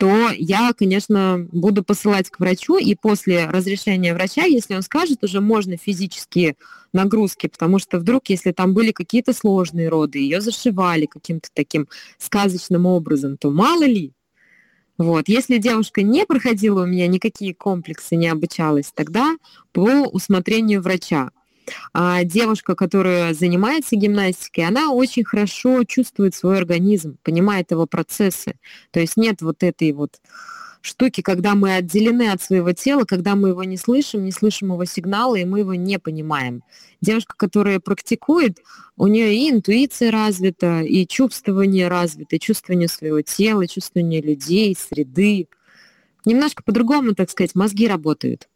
[0.03, 5.39] то я, конечно, буду посылать к врачу, и после разрешения врача, если он скажет, уже
[5.39, 6.57] можно физические
[6.91, 11.87] нагрузки, потому что вдруг, если там были какие-то сложные роды, ее зашивали каким-то таким
[12.17, 14.11] сказочным образом, то мало ли.
[14.97, 15.29] Вот.
[15.29, 19.37] Если девушка не проходила у меня никакие комплексы, не обучалась, тогда
[19.71, 21.31] по усмотрению врача.
[21.93, 28.55] А девушка, которая занимается гимнастикой, она очень хорошо чувствует свой организм, понимает его процессы.
[28.91, 30.19] То есть нет вот этой вот
[30.83, 34.85] штуки, когда мы отделены от своего тела, когда мы его не слышим, не слышим его
[34.85, 36.63] сигналы, и мы его не понимаем.
[37.01, 38.59] Девушка, которая практикует,
[38.97, 45.47] у нее и интуиция развита, и чувствование развито, и чувствование своего тела, чувствование людей, среды.
[46.25, 48.49] Немножко по-другому, так сказать, мозги работают.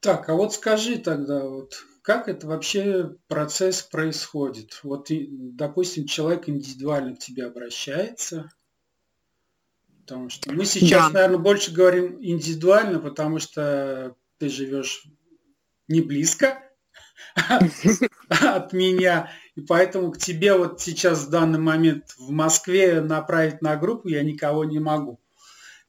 [0.00, 4.80] Так, а вот скажи тогда, вот как это вообще процесс происходит?
[4.82, 8.50] Вот, допустим, человек индивидуально к тебе обращается,
[10.00, 11.20] потому что мы сейчас, да.
[11.20, 15.04] наверное, больше говорим индивидуально, потому что ты живешь
[15.86, 16.60] не близко
[18.28, 23.76] от меня, и поэтому к тебе вот сейчас в данный момент в Москве направить на
[23.76, 25.20] группу я никого не могу.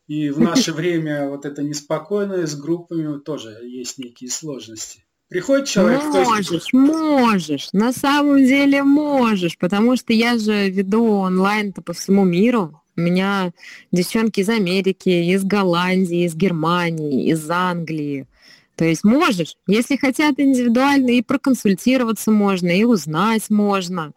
[0.05, 5.03] И в наше время вот это неспокойное с группами тоже есть некие сложности.
[5.31, 6.03] Приходит человек...
[6.03, 7.69] Можешь, можешь.
[7.71, 12.81] На самом деле можешь, потому что я же веду онлайн-то по всему миру.
[12.97, 13.53] У меня
[13.93, 18.27] девчонки из Америки, из Голландии, из Германии, из Англии.
[18.75, 24.11] То есть можешь, если хотят индивидуально, и проконсультироваться можно, и узнать можно.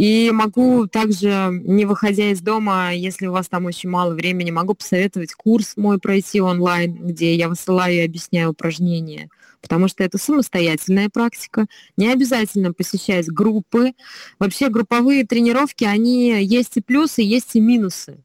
[0.00, 4.72] И могу также, не выходя из дома, если у вас там очень мало времени, могу
[4.72, 9.28] посоветовать курс мой пройти онлайн, где я высылаю и объясняю упражнения
[9.60, 11.66] потому что это самостоятельная практика,
[11.98, 13.92] не обязательно посещать группы.
[14.38, 18.24] Вообще групповые тренировки, они есть и плюсы, есть и минусы.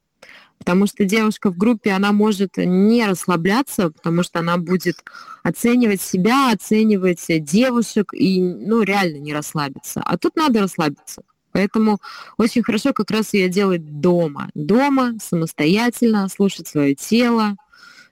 [0.57, 5.03] Потому что девушка в группе, она может не расслабляться, потому что она будет
[5.43, 10.01] оценивать себя, оценивать девушек и, ну, реально не расслабиться.
[10.05, 11.21] А тут надо расслабиться.
[11.55, 11.99] Поэтому
[12.35, 14.49] очень хорошо как раз ее делать дома.
[14.55, 17.55] Дома, самостоятельно, слушать свое тело,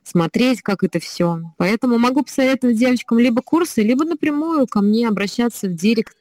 [0.01, 1.41] смотреть, как это все.
[1.57, 6.15] Поэтому могу посоветовать девочкам либо курсы, либо напрямую ко мне обращаться в директ.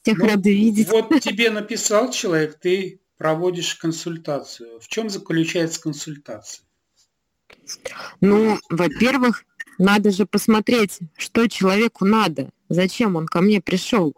[0.00, 0.88] Всех ну, рады видеть.
[0.88, 4.80] Вот тебе написал человек, ты проводишь консультацию.
[4.80, 6.64] В чем заключается консультация?
[8.22, 9.44] Ну, во-первых,
[9.76, 14.14] надо же посмотреть, что человеку надо, зачем он ко мне пришел.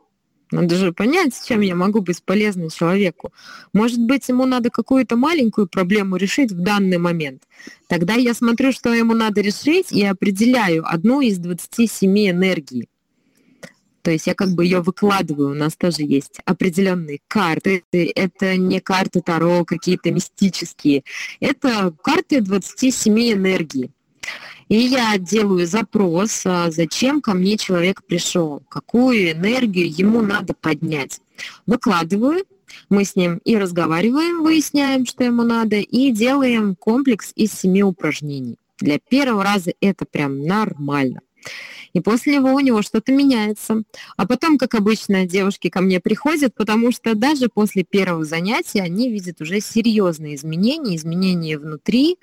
[0.50, 3.32] Надо же понять, чем я могу быть полезной человеку.
[3.72, 7.44] Может быть, ему надо какую-то маленькую проблему решить в данный момент.
[7.88, 12.88] Тогда я смотрю, что ему надо решить, и определяю одну из 27 энергий.
[14.02, 17.84] То есть я как бы ее выкладываю, у нас тоже есть определенные карты.
[17.92, 21.04] Это не карты Таро какие-то мистические.
[21.38, 23.90] Это карты 27 энергий.
[24.68, 31.20] И я делаю запрос, а, зачем ко мне человек пришел, какую энергию ему надо поднять.
[31.66, 32.44] Выкладываю,
[32.88, 38.56] мы с ним и разговариваем, выясняем, что ему надо, и делаем комплекс из семи упражнений.
[38.78, 41.20] Для первого раза это прям нормально.
[41.92, 43.82] И после него у него что-то меняется.
[44.16, 49.10] А потом, как обычно, девушки ко мне приходят, потому что даже после первого занятия они
[49.10, 52.18] видят уже серьезные изменения, изменения внутри,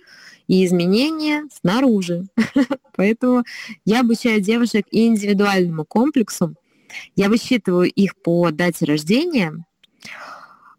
[0.48, 2.26] и изменения снаружи.
[2.96, 3.44] Поэтому
[3.86, 6.56] я обучаю девушек индивидуальному комплексу.
[7.16, 9.66] Я высчитываю их по дате рождения.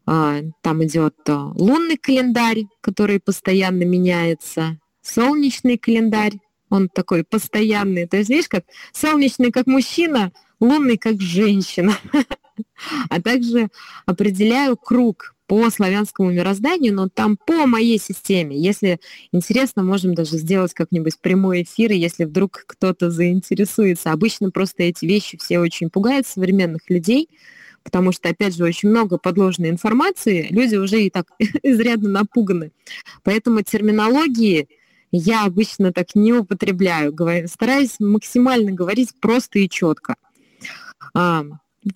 [0.07, 6.39] А, там идет а, лунный календарь, который постоянно меняется, солнечный календарь,
[6.71, 8.07] он такой постоянный.
[8.07, 11.97] То есть, видишь, как солнечный как мужчина, лунный как женщина.
[13.09, 13.69] А также
[14.05, 18.57] определяю круг по славянскому мирозданию, но там по моей системе.
[18.57, 19.01] Если
[19.33, 24.13] интересно, можем даже сделать как-нибудь прямой эфир, если вдруг кто-то заинтересуется.
[24.13, 27.31] Обычно просто эти вещи все очень пугают современных людей,
[27.83, 31.27] потому что, опять же, очень много подложной информации, люди уже и так
[31.63, 32.71] изрядно напуганы.
[33.23, 34.69] Поэтому терминологии
[35.11, 37.17] я обычно так не употребляю,
[37.49, 40.17] стараюсь максимально говорить просто и четко.
[41.15, 41.47] А,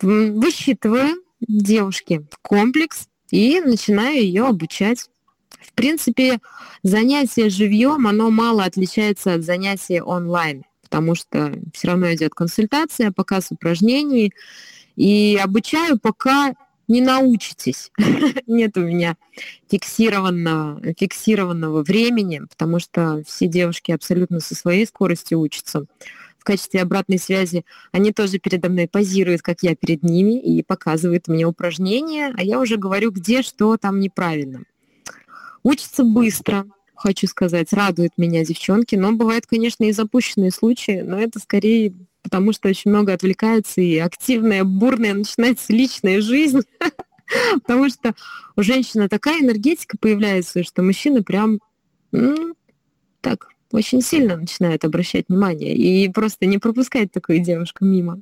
[0.01, 5.09] высчитываю девушке комплекс и начинаю ее обучать.
[5.59, 6.39] В принципе,
[6.83, 13.47] занятие живьем, оно мало отличается от занятия онлайн, потому что все равно идет консультация, показ
[13.49, 14.33] упражнений,
[14.95, 16.53] и обучаю, пока
[16.87, 17.91] не научитесь.
[18.45, 19.15] Нет у меня
[19.67, 25.87] фиксированного, фиксированного времени, потому что все девушки абсолютно со своей скоростью учатся
[26.43, 31.29] в качестве обратной связи, они тоже передо мной позируют, как я перед ними, и показывают
[31.29, 34.63] мне упражнения, а я уже говорю, где что там неправильно.
[35.63, 41.39] Учится быстро, хочу сказать, радует меня девчонки, но бывают, конечно, и запущенные случаи, но это
[41.39, 46.59] скорее потому, что очень много отвлекается, и активная, бурная начинается личная жизнь,
[47.53, 48.15] потому что
[48.57, 51.59] у женщины такая энергетика появляется, что мужчина прям
[52.11, 52.53] ну,
[53.21, 58.21] так очень сильно начинает обращать внимание и просто не пропускать такую девушку мимо.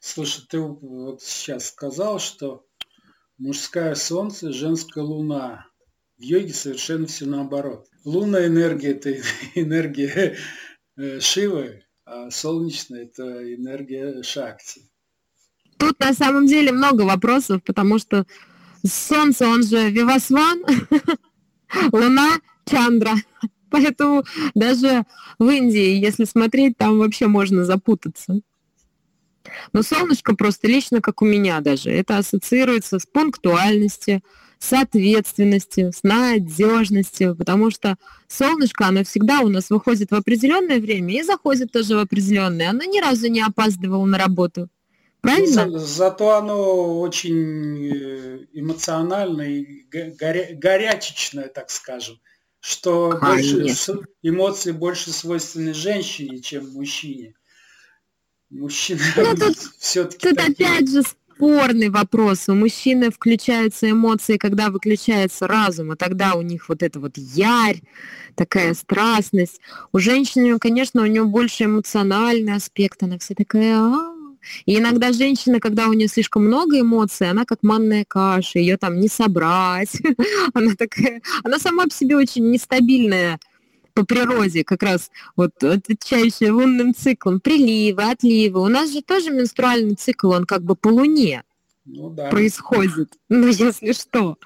[0.00, 2.64] Слушай, ты вот сейчас сказал, что
[3.38, 5.66] мужское солнце, женская луна.
[6.18, 7.86] В йоге совершенно все наоборот.
[8.04, 9.12] Лунная энергия– это
[9.54, 10.36] энергия
[10.96, 14.82] э, Шивы, а солнечная– это энергия Шакти.
[15.78, 18.24] Тут на самом деле много вопросов, потому что
[18.86, 20.64] Солнце, он же Вивасван,
[21.92, 23.14] Луна– Чандра.
[23.70, 24.24] Поэтому
[24.54, 25.04] даже
[25.38, 28.40] в Индии, если смотреть, там вообще можно запутаться.
[29.72, 34.22] Но солнышко просто лично, как у меня даже, это ассоциируется с пунктуальностью,
[34.58, 41.20] с ответственностью, с надежностью, потому что солнышко, оно всегда у нас выходит в определенное время
[41.20, 42.70] и заходит тоже в определенное.
[42.70, 44.68] Оно ни разу не опаздывало на работу.
[45.20, 45.70] Правильно?
[45.70, 52.18] За, зато оно очень э, эмоциональное и горя, горячечное, так скажем
[52.66, 57.34] что больше, эмоции больше свойственны женщине, чем мужчине.
[58.50, 60.68] Мужчина ну, все-таки Тут такие...
[60.68, 62.48] опять же спорный вопрос.
[62.48, 67.82] У мужчины включаются эмоции, когда выключается разум, и тогда у них вот это вот ярь,
[68.34, 69.60] такая страстность.
[69.92, 74.15] У женщины, конечно, у нее больше эмоциональный аспект, она вся такая, а,
[74.64, 79.00] и иногда женщина, когда у нее слишком много эмоций, она как манная каша, ее там
[79.00, 80.00] не собрать.
[80.54, 83.38] она такая, она сама по себе очень нестабильная
[83.94, 88.60] по природе, как раз вот отвечающая лунным циклом, приливы, отливы.
[88.60, 91.42] У нас же тоже менструальный цикл, он как бы по луне
[91.86, 92.28] ну, да.
[92.28, 94.36] происходит, ну, если что.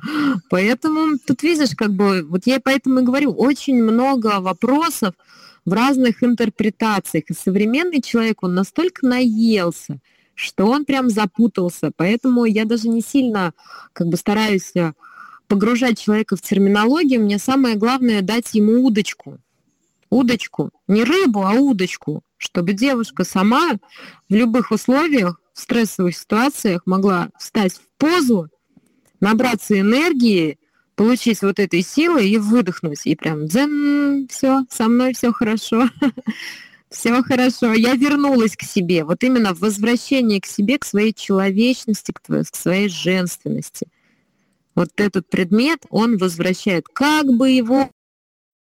[0.51, 5.15] Поэтому тут видишь, как бы, вот я поэтому и говорю, очень много вопросов,
[5.71, 7.25] в разных интерпретациях.
[7.29, 10.01] И современный человек, он настолько наелся,
[10.35, 11.93] что он прям запутался.
[11.97, 13.55] Поэтому я даже не сильно
[13.93, 14.93] как бы стараюсь э,
[15.47, 17.23] погружать человека в терминологию.
[17.23, 19.39] Мне самое главное дать ему удочку.
[20.11, 23.75] удочку, не рыбу, а удочку, чтобы девушка сама
[24.29, 28.49] в любых условиях, в стрессовых ситуациях могла встать в позу,
[29.21, 30.59] набраться энергии,
[31.01, 33.07] получить вот этой силы и выдохнуть.
[33.07, 35.89] И прям дзен, все, со мной все хорошо.
[36.91, 39.05] Все хорошо, я вернулась к себе.
[39.05, 43.87] Вот именно возвращение к себе, к своей человечности, к, твоей, к своей женственности.
[44.75, 47.91] Вот этот предмет, он возвращает, как бы его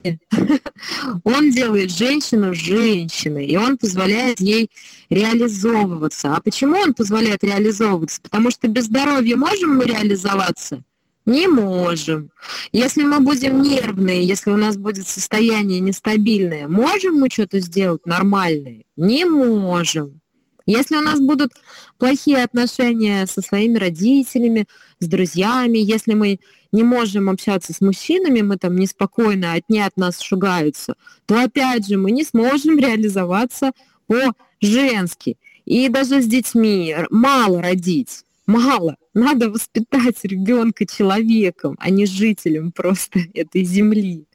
[1.24, 4.70] он делает женщину женщиной, и он позволяет ей
[5.10, 6.36] реализовываться.
[6.36, 8.22] А почему он позволяет реализовываться?
[8.22, 10.84] Потому что без здоровья можем мы реализоваться?
[11.30, 12.32] Не можем.
[12.71, 18.82] Если мы будем нервные, если у нас будет состояние нестабильное, можем мы что-то сделать нормальное?
[18.97, 20.21] Не можем.
[20.65, 21.51] Если у нас будут
[21.99, 24.65] плохие отношения со своими родителями,
[24.99, 26.39] с друзьями, если мы
[26.71, 30.95] не можем общаться с мужчинами, мы там неспокойно, одни от нас шугаются,
[31.27, 33.73] то опять же мы не сможем реализоваться
[34.07, 35.38] по-женски.
[35.65, 38.97] И даже с детьми мало родить, мало.
[39.14, 44.26] Надо воспитать ребенка человеком, а не жителем просто этой земли.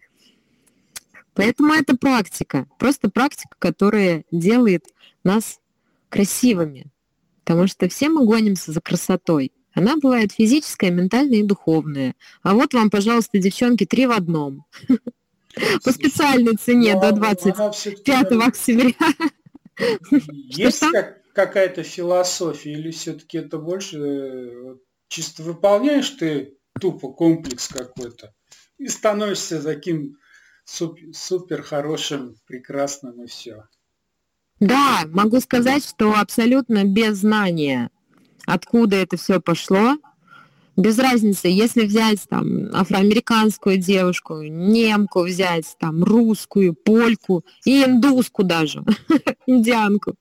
[1.34, 4.86] Поэтому это практика, просто практика, которая делает
[5.24, 5.58] нас
[6.08, 6.86] красивыми,
[7.42, 9.50] потому что все мы гонимся за красотой.
[9.72, 12.14] Она бывает физическая, ментальная и духовная.
[12.44, 14.64] А вот вам, пожалуйста, девчонки, три в одном.
[15.84, 18.94] По специальной цене до 25 октября.
[20.22, 20.84] Есть
[21.34, 24.76] какая-то философия или все-таки это больше э,
[25.08, 28.32] чисто выполняешь ты тупо комплекс какой-то
[28.78, 30.16] и становишься таким
[30.64, 33.64] супер хорошим, прекрасным и все.
[34.60, 37.90] Да, могу сказать, что абсолютно без знания,
[38.46, 39.98] откуда это все пошло,
[40.76, 48.82] без разницы, если взять там афроамериканскую девушку, немку взять, там русскую, польку и индуску даже,
[49.46, 50.14] индианку.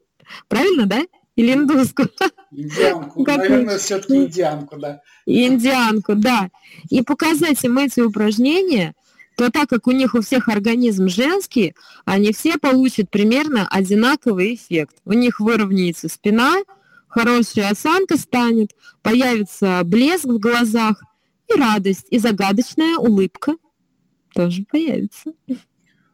[0.48, 1.02] Правильно, да?
[1.36, 2.04] Или индуску?
[2.52, 5.02] Индианку, наверное, все-таки индианку, да.
[5.26, 6.50] Индианку, да.
[6.90, 8.94] И показать им эти упражнения,
[9.36, 14.96] то так как у них у всех организм женский, они все получат примерно одинаковый эффект.
[15.06, 16.58] У них выровняется спина,
[17.08, 21.04] хорошая осанка станет, появится блеск в глазах
[21.48, 23.56] и радость, и загадочная улыбка
[24.34, 25.34] тоже появится.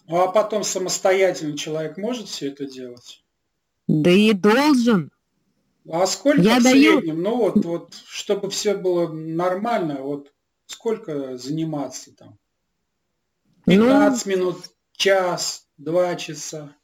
[0.07, 3.23] А потом самостоятельно человек может все это делать?
[3.89, 5.11] Да и должен.
[5.91, 6.99] А сколько Я в даю...
[6.99, 7.23] среднем?
[7.23, 10.31] Ну вот, вот, чтобы все было нормально, вот
[10.67, 12.37] сколько заниматься там?
[13.65, 14.31] 15 ну...
[14.31, 14.57] минут,
[14.91, 16.75] час, два часа.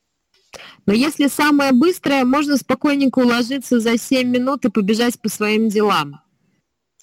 [0.87, 6.21] Но если самое быстрое, можно спокойненько уложиться за 7 минут и побежать по своим делам.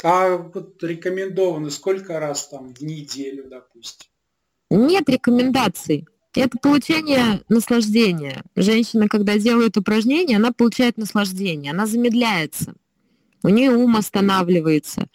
[0.02, 4.10] А вот рекомендовано сколько раз там в неделю, допустим?
[4.68, 6.08] Нет рекомендаций.
[6.34, 8.42] Это получение наслаждения.
[8.56, 12.74] Женщина, когда делает упражнение, она получает наслаждение, она замедляется.
[13.44, 15.08] У нее ум останавливается.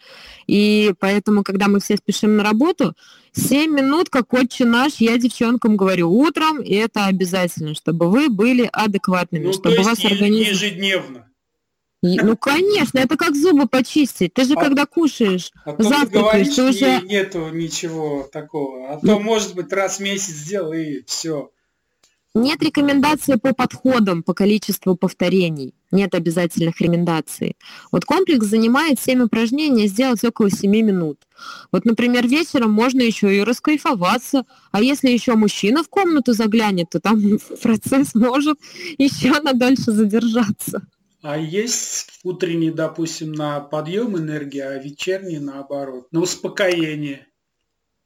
[0.47, 2.93] И поэтому, когда мы все спешим на работу,
[3.33, 8.69] 7 минут, как отче наш, я девчонкам говорю утром, и это обязательно, чтобы вы были
[8.71, 10.49] адекватными, ну, чтобы у вас организм...
[10.49, 11.26] ежедневно.
[12.01, 14.33] Ну, конечно, это как зубы почистить.
[14.33, 17.01] Ты же а, когда кушаешь, а то завтракаешь, ты уже...
[17.01, 18.91] нету ничего такого.
[18.91, 21.51] А то, может быть, раз в месяц сделал, и все.
[22.35, 25.73] Нет рекомендации по подходам, по количеству повторений.
[25.89, 27.55] Нет обязательных рекомендаций.
[27.91, 31.19] Вот комплекс занимает 7 упражнений, сделать около 7 минут.
[31.71, 36.99] Вот, например, вечером можно еще и раскайфоваться, а если еще мужчина в комнату заглянет, то
[36.99, 38.59] там процесс может
[38.99, 40.83] еще на дольше задержаться.
[41.29, 47.27] А есть утренний, допустим, на подъем энергии, а вечерний наоборот, на успокоение.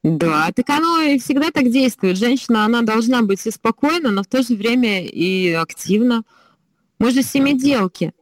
[0.03, 2.17] Да, так оно и всегда так действует.
[2.17, 6.23] Женщина, она должна быть и спокойна, но в то же время и активна.
[6.97, 8.13] Мы же семиделки.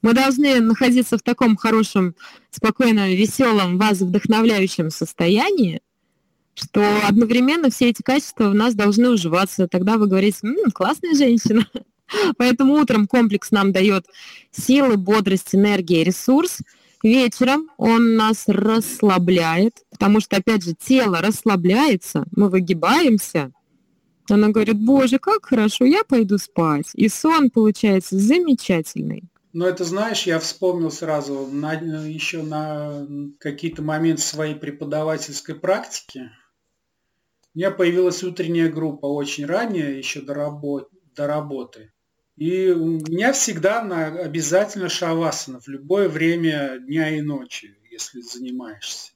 [0.00, 2.14] Мы должны находиться в таком хорошем,
[2.48, 5.82] спокойном, веселом, вас вдохновляющем состоянии,
[6.54, 9.68] что одновременно все эти качества в нас должны уживаться.
[9.68, 11.66] Тогда вы говорите, М, классная женщина.
[12.36, 14.06] Поэтому утром комплекс нам дает
[14.50, 16.58] силы, бодрость, энергия, ресурс–
[17.02, 23.52] Вечером он нас расслабляет, потому что, опять же, тело расслабляется, мы выгибаемся.
[24.28, 26.90] Она говорит, боже, как хорошо, я пойду спать.
[26.94, 29.24] И сон получается замечательный.
[29.52, 33.06] Ну, это знаешь, я вспомнил сразу на, еще на
[33.40, 36.30] какие-то моменты своей преподавательской практики.
[37.54, 41.92] У меня появилась утренняя группа очень ранее, еще до, работ, до работы.
[42.36, 49.12] И у меня всегда на, обязательно шавасана в любое время дня и ночи, если занимаешься.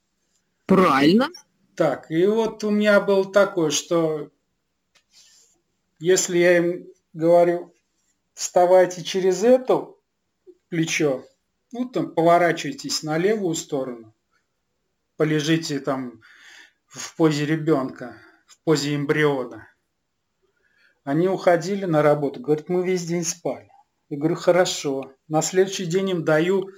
[0.67, 1.29] Правильно.
[1.75, 4.31] Так, и вот у меня был такой, что
[5.99, 7.73] Если я им говорю,
[8.35, 9.95] вставайте через это
[10.69, 11.25] плечо,
[11.73, 14.15] ну, там, поворачивайтесь на левую сторону,
[15.17, 16.21] полежите там
[16.87, 19.69] в позе ребенка, в позе эмбриона.
[21.05, 23.69] Они уходили на работу, говорят, мы весь день спали.
[24.09, 25.13] Я говорю, хорошо.
[25.29, 26.71] На следующий день им даю,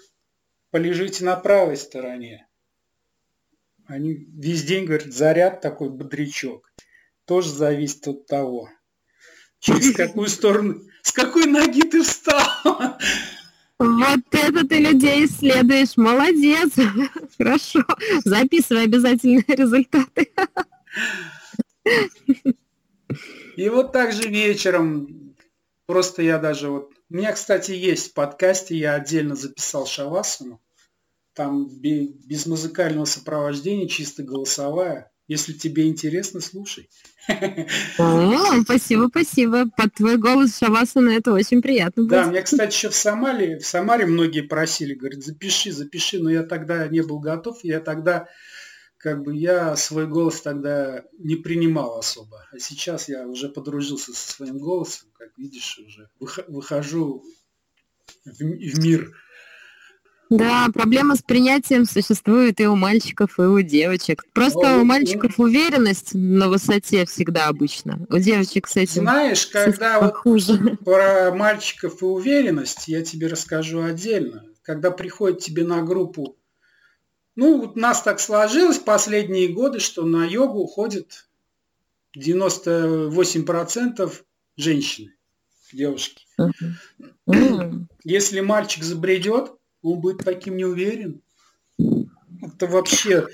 [0.71, 2.47] полежите на правой стороне.
[3.87, 6.73] Они весь день, говорят, заряд такой бодрячок.
[7.25, 8.69] Тоже зависит от того,
[9.61, 12.99] через какую сторону, с какой ноги ты встал.
[13.79, 15.97] Вот это ты людей исследуешь.
[15.97, 16.73] Молодец.
[17.39, 17.85] Хорошо.
[18.25, 20.31] Записывай обязательно результаты.
[23.57, 25.35] И вот так же вечером,
[25.87, 26.93] просто я даже вот...
[27.09, 30.61] У меня, кстати, есть в подкасте, я отдельно записал шавасану.
[31.35, 35.11] Там без музыкального сопровождения, чисто голосовая.
[35.29, 36.89] Если тебе интересно, слушай.
[37.99, 39.69] О, спасибо, спасибо.
[39.77, 42.05] Под твой голос Шавасана это очень приятно.
[42.05, 42.11] Будет.
[42.11, 46.45] Да, меня, кстати, еще в Самаре, в Самаре многие просили, говорят, запиши, запиши, но я
[46.45, 48.29] тогда не был готов, я тогда
[48.99, 52.47] как бы я свой голос тогда не принимал особо.
[52.53, 57.25] А сейчас я уже подружился со своим голосом, как видишь, уже выхожу
[58.25, 59.13] в, в мир
[60.29, 64.25] да, проблема с принятием существует и у мальчиков, и у девочек.
[64.33, 68.05] Просто О, у мальчиков уверенность на высоте всегда обычно.
[68.11, 70.79] У девочек с этим Знаешь, когда вот хуже.
[70.85, 74.45] про мальчиков и уверенность, я тебе расскажу отдельно.
[74.63, 76.37] Когда приходит тебе на группу,
[77.37, 81.29] ну, вот нас так сложилось последние годы, что на йогу уходит
[82.17, 84.25] 98%
[84.57, 85.15] женщины,
[85.73, 86.27] девушки.
[86.41, 87.87] Uh-huh.
[88.05, 91.23] Если мальчик забредет, он будет таким неуверен.
[91.79, 93.29] Это вообще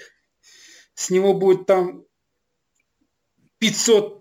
[0.94, 2.04] с него будет там
[3.58, 4.20] 500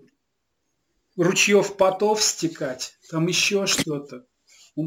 [1.17, 4.27] ручьев потов стекать, там еще что-то.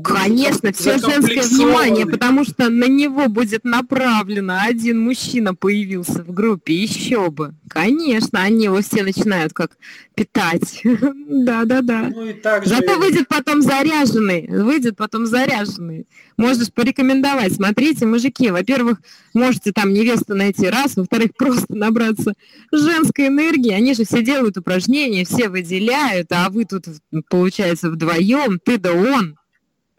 [0.03, 4.59] Конечно, все женское внимание, потому что на него будет направлено.
[4.63, 7.55] Один мужчина появился в группе, еще бы.
[7.69, 9.77] Конечно, они его все начинают как
[10.15, 10.81] питать.
[11.29, 12.11] Да-да-да.
[12.15, 12.27] Ну
[12.65, 14.47] Зато выйдет потом заряженный.
[14.49, 16.07] Выйдет потом заряженный.
[16.39, 17.53] Можешь порекомендовать.
[17.53, 19.03] Смотрите, мужики, во-первых,
[19.35, 22.33] можете там невесту найти раз, во-вторых, просто набраться
[22.73, 23.73] женской энергии.
[23.73, 26.87] Они же все делают упражнения, все выделяют, а вы тут,
[27.29, 29.37] получается, вдвоем, ты да он.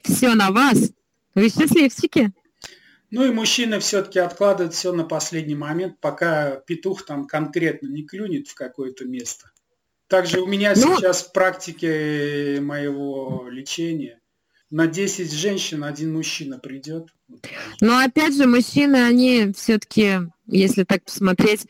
[0.06, 0.92] Все на вас.
[1.34, 2.32] Вы счастливчики.
[3.12, 8.48] Ну и мужчины все-таки откладывают все на последний момент, пока петух там конкретно не клюнет
[8.48, 9.52] в какое-то место.
[10.08, 14.20] Также у меня ну, сейчас в практике моего лечения
[14.70, 17.08] на 10 женщин один мужчина придет.
[17.82, 21.66] Но опять же, мужчины, они все-таки, если так посмотреть,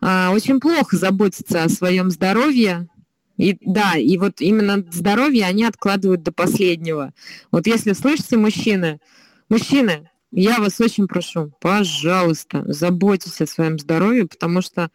[0.00, 2.88] а, очень плохо заботятся о своем здоровье,
[3.36, 7.12] и да, и вот именно здоровье они откладывают до последнего.
[7.50, 9.00] Вот если слышите, мужчины,
[9.48, 14.90] мужчины, я вас очень прошу, пожалуйста, заботьтесь о своем здоровье, потому что,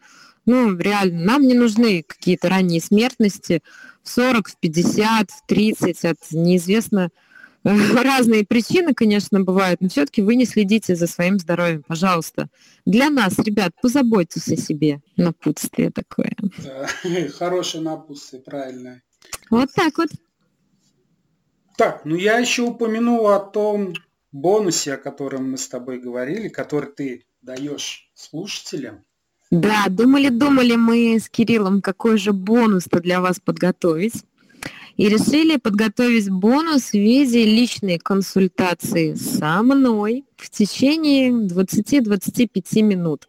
[0.46, 3.62] ну, реально, нам не нужны какие-то ранние смертности
[4.02, 7.10] в 40, в 50, в 30 от неизвестно
[7.64, 12.48] разные причины, конечно, бывают, но все-таки вы не следите за своим здоровьем, пожалуйста.
[12.86, 15.00] Для нас, ребят, позаботьтесь о себе.
[15.16, 16.34] Напутствие такое.
[16.58, 16.88] Да,
[17.28, 19.02] хорошее напутствие, правильное.
[19.50, 20.08] Вот так вот.
[21.76, 23.94] Так, ну я еще упомянул о том
[24.32, 29.04] бонусе, о котором мы с тобой говорили, который ты даешь слушателям.
[29.50, 34.24] Да, думали-думали мы с Кириллом, какой же бонус-то для вас подготовить
[35.00, 43.26] и решили подготовить бонус в виде личной консультации со мной в течение 20-25 минут.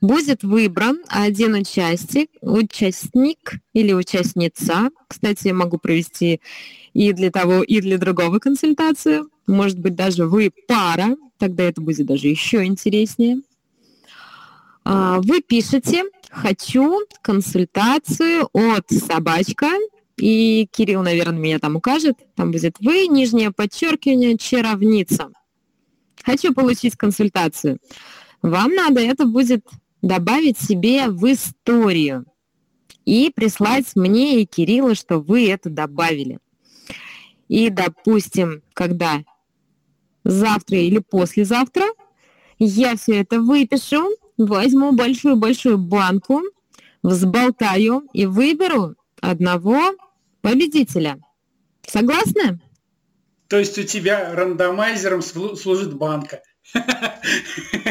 [0.00, 4.90] Будет выбран один участник, участник или участница.
[5.08, 6.40] Кстати, я могу провести
[6.94, 9.28] и для того, и для другого консультацию.
[9.48, 13.40] Может быть, даже вы пара, тогда это будет даже еще интереснее.
[14.84, 19.70] А, вы пишете «Хочу консультацию от собачка
[20.16, 22.16] и Кирилл, наверное, меня там укажет.
[22.34, 25.30] Там будет «Вы», нижнее подчеркивание, чаровница.
[26.22, 27.78] Хочу получить консультацию.
[28.42, 29.64] Вам надо это будет
[30.02, 32.26] добавить себе в историю
[33.04, 36.38] и прислать мне и Кириллу, что вы это добавили.
[37.48, 39.22] И, допустим, когда
[40.24, 41.84] завтра или послезавтра
[42.58, 46.40] я все это выпишу, возьму большую-большую банку,
[47.02, 48.96] взболтаю и выберу
[49.30, 49.94] одного
[50.40, 51.18] победителя.
[51.86, 52.60] Согласны?
[53.48, 56.42] То есть у тебя рандомайзером служит банка.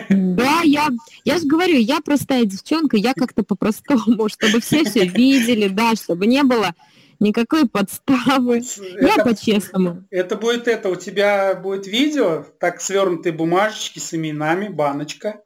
[0.09, 0.89] Да, я,
[1.23, 6.27] я же говорю, я простая девчонка, я как-то по-простому, чтобы все все видели, да, чтобы
[6.27, 6.73] не было
[7.19, 8.57] никакой подставы.
[8.59, 10.05] Это, Я по-честному.
[10.11, 15.41] Это будет это, у тебя будет видео, так свернутые бумажечки с именами, баночка.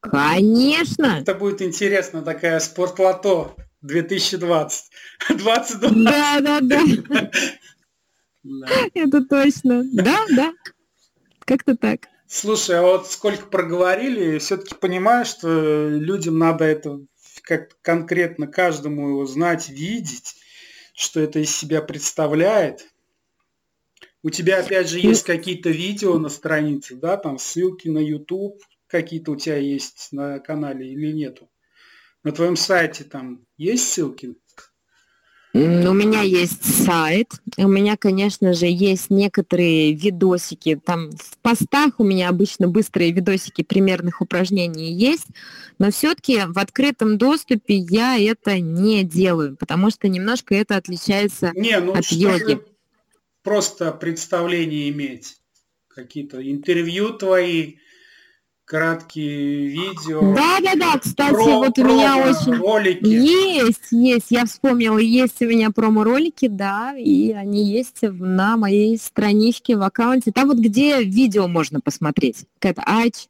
[0.00, 1.18] Конечно.
[1.20, 3.54] Это будет интересно, такая спортлото
[3.84, 4.90] 2020.
[5.36, 5.90] 22.
[6.04, 7.30] Да, да, да.
[8.94, 9.84] Это точно.
[9.92, 10.52] Да, да.
[11.46, 12.08] Как-то так.
[12.26, 17.00] Слушай, а вот сколько проговорили, все-таки понимаю, что людям надо это
[17.42, 20.34] как конкретно каждому его знать, видеть,
[20.94, 22.86] что это из себя представляет.
[24.22, 29.32] У тебя, опять же, есть какие-то видео на странице, да, там ссылки на YouTube какие-то
[29.32, 31.48] у тебя есть на канале или нету?
[32.24, 34.34] На твоем сайте там есть ссылки?
[35.52, 42.04] У меня есть сайт, у меня, конечно же, есть некоторые видосики, там в постах у
[42.04, 45.28] меня обычно быстрые видосики примерных упражнений есть,
[45.78, 51.78] но все-таки в открытом доступе я это не делаю, потому что немножко это отличается не,
[51.78, 52.60] ну, от йоги.
[53.44, 55.36] Просто представление иметь,
[55.86, 57.76] какие-то интервью твои,
[58.64, 60.34] краткие видео.
[60.34, 63.06] Да, да, да, кстати, про, вот у меня очень ролики.
[63.06, 69.76] Есть, есть, я вспомнила, есть у меня промо-ролики, да, и они есть на моей страничке
[69.76, 70.32] в аккаунте.
[70.32, 72.44] Там вот где видео можно посмотреть.
[72.58, 73.28] Какая-то Айч,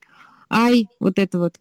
[0.50, 1.54] Ай, вот это вот.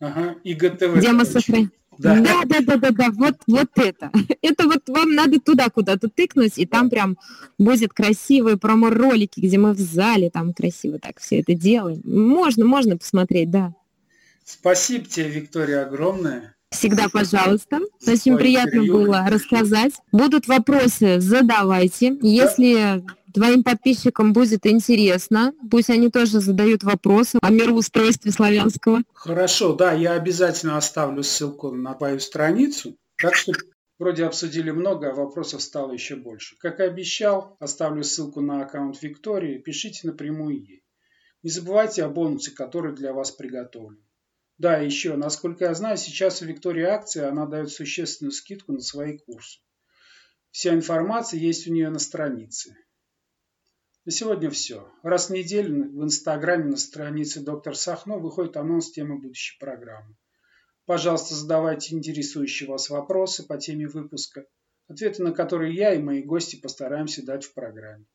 [0.00, 0.96] Ага, и ГТВ.
[0.96, 1.72] Где мы сохраняем.
[1.98, 2.20] Да.
[2.20, 4.10] да, да, да, да, да, вот, вот это.
[4.42, 7.18] Это вот вам надо туда куда-то тыкнуть, и там прям
[7.58, 12.00] будет красивые промо-ролики, где мы в зале там красиво так все это делаем.
[12.04, 13.74] Можно, можно посмотреть, да.
[14.44, 16.54] Спасибо тебе, Виктория, огромное.
[16.70, 17.80] Всегда, пожалуйста.
[18.06, 18.92] Очень приятно интервью.
[18.92, 19.92] было рассказать.
[20.12, 22.16] Будут вопросы, задавайте.
[22.22, 23.02] Если
[23.32, 29.02] твоим подписчикам будет интересно, пусть они тоже задают вопросы о мироустройстве славянского.
[29.12, 32.96] Хорошо, да, я обязательно оставлю ссылку на твою страницу.
[33.20, 33.52] Так что
[33.98, 36.56] вроде обсудили много, а вопросов стало еще больше.
[36.58, 39.58] Как и обещал, оставлю ссылку на аккаунт Виктории.
[39.58, 40.84] Пишите напрямую ей.
[41.42, 44.02] Не забывайте о бонусе, который для вас приготовлен.
[44.58, 49.16] Да, еще, насколько я знаю, сейчас у Виктории акция, она дает существенную скидку на свои
[49.18, 49.60] курсы.
[50.50, 52.76] Вся информация есть у нее на странице.
[54.08, 54.90] На сегодня все.
[55.02, 60.16] Раз в неделю в Инстаграме на странице доктор Сахно выходит анонс темы будущей программы.
[60.86, 64.46] Пожалуйста, задавайте интересующие вас вопросы по теме выпуска,
[64.88, 68.06] ответы на которые я и мои гости постараемся дать в программе.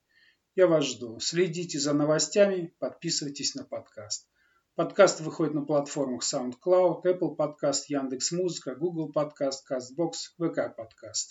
[0.56, 1.20] Я вас жду.
[1.20, 4.28] Следите за новостями, подписывайтесь на подкаст.
[4.74, 11.30] Подкаст выходит на платформах SoundCloud, Apple Podcast, Яндекс.Музыка, Google Podcast, CastBox, VK Podcast.